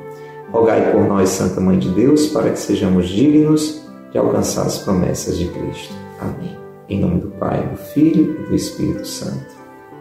Rogai 0.52 0.92
por 0.92 1.04
nós, 1.06 1.30
Santa 1.30 1.60
Mãe 1.60 1.78
de 1.78 1.88
Deus, 1.88 2.28
para 2.28 2.50
que 2.50 2.58
sejamos 2.58 3.08
dignos 3.08 3.82
de 4.12 4.18
alcançar 4.18 4.66
as 4.66 4.78
promessas 4.78 5.36
de 5.36 5.48
Cristo. 5.48 5.94
Amém. 6.20 6.56
Em 6.88 7.00
nome 7.00 7.20
do 7.20 7.28
Pai, 7.32 7.66
do 7.66 7.76
Filho 7.76 8.40
e 8.40 8.48
do 8.48 8.54
Espírito 8.54 9.06
Santo. 9.06 9.56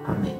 Amém. 0.06 0.36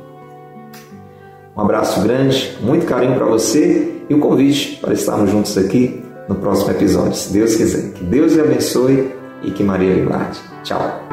Um 1.56 1.62
abraço 1.62 2.02
grande, 2.02 2.58
muito 2.62 2.86
carinho 2.86 3.16
para 3.16 3.26
você 3.26 4.04
e 4.10 4.14
o 4.14 4.20
convite 4.20 4.78
para 4.80 4.94
estarmos 4.94 5.32
juntos 5.32 5.58
aqui 5.58 6.04
no 6.28 6.36
próximo 6.36 6.72
episódio, 6.72 7.16
se 7.16 7.32
Deus 7.32 7.56
quiser. 7.56 7.94
Que 7.94 8.04
Deus 8.04 8.34
lhe 8.34 8.42
abençoe 8.42 9.12
e 9.42 9.52
que 9.52 9.64
Maria 9.64 9.94
lhe 9.94 10.02
guarde. 10.02 10.40
Tchau. 10.64 11.05